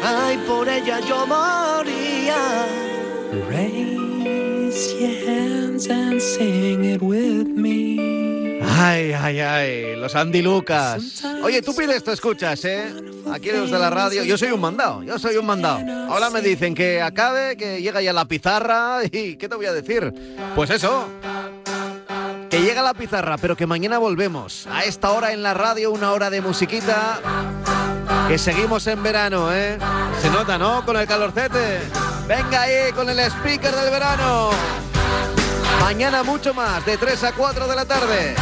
ay, 0.04 0.38
por 0.48 0.68
ella 0.68 1.00
yo 1.02 1.28
moría. 1.28 2.66
Raise 3.48 4.96
your 5.00 5.30
hands 5.30 5.88
and 5.88 6.20
sing 6.20 6.84
it 6.84 7.00
with 7.00 7.46
me. 7.46 8.60
Ay, 8.64 9.14
ay, 9.14 9.40
ay, 9.40 9.96
los 9.98 10.16
Andy 10.16 10.42
Lucas. 10.42 11.24
Oye, 11.44 11.62
tú 11.62 11.76
pides, 11.76 12.04
tú 12.04 12.10
escuchas, 12.10 12.66
¿eh? 12.66 12.92
Aquí 13.32 13.52
los 13.52 13.70
de 13.70 13.78
la 13.78 13.92
radio. 13.92 14.24
Yo 14.24 14.36
soy 14.36 14.50
un 14.50 14.62
mandado, 14.62 15.04
yo 15.04 15.20
soy 15.20 15.38
un 15.38 15.46
mandado. 15.46 15.86
Ahora 16.12 16.32
me 16.32 16.42
dicen 16.42 16.74
que 16.74 17.04
acabe, 17.04 17.56
que 17.56 17.84
llega 17.84 18.02
ya 18.02 18.14
la 18.14 18.26
pizarra 18.26 19.02
y 19.12 19.36
¿qué 19.36 19.48
te 19.48 19.56
voy 19.56 19.68
a 19.68 19.74
decir? 19.74 20.12
Pues 20.56 20.72
eso. 20.72 21.08
Llega 22.62 22.82
la 22.82 22.94
pizarra, 22.94 23.38
pero 23.38 23.56
que 23.56 23.66
mañana 23.66 23.98
volvemos. 23.98 24.68
A 24.68 24.84
esta 24.84 25.12
hora 25.12 25.32
en 25.32 25.42
la 25.42 25.54
radio, 25.54 25.92
una 25.92 26.12
hora 26.12 26.30
de 26.30 26.42
musiquita. 26.42 27.20
Que 28.28 28.38
seguimos 28.38 28.86
en 28.88 29.02
verano, 29.02 29.54
¿eh? 29.54 29.78
Se 30.22 30.30
nota, 30.30 30.58
¿no? 30.58 30.86
Con 30.86 30.98
el 30.98 31.08
calorcete. 31.08 31.80
Venga 32.28 32.64
ahí 32.64 32.92
con 32.94 33.10
el 33.10 33.20
speaker 33.20 33.74
del 33.74 33.90
verano. 33.90 34.50
Mañana 35.80 36.24
mucho 36.24 36.54
más, 36.54 36.86
de 36.86 36.98
3 36.98 37.24
a 37.24 37.32
4 37.32 37.68
de 37.68 37.76
la 37.76 37.86
tarde. 37.86 38.36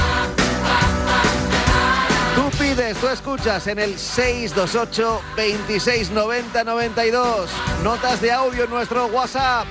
Tú 2.35 2.49
pides, 2.57 2.97
tú 2.97 3.07
escuchas 3.07 3.67
en 3.67 3.79
el 3.79 3.99
628 3.99 5.21
2690 5.35 6.63
92. 6.63 7.49
Notas 7.83 8.21
de 8.21 8.31
audio 8.31 8.63
en 8.63 8.69
nuestro 8.71 9.05
WhatsApp. 9.07 9.67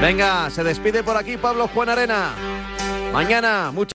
Venga, 0.00 0.48
se 0.50 0.62
despide 0.62 1.02
por 1.02 1.16
aquí 1.16 1.36
Pablo 1.36 1.66
Juan 1.68 1.88
Arena. 1.88 2.53
Mañana, 3.14 3.70
mucho 3.72 3.92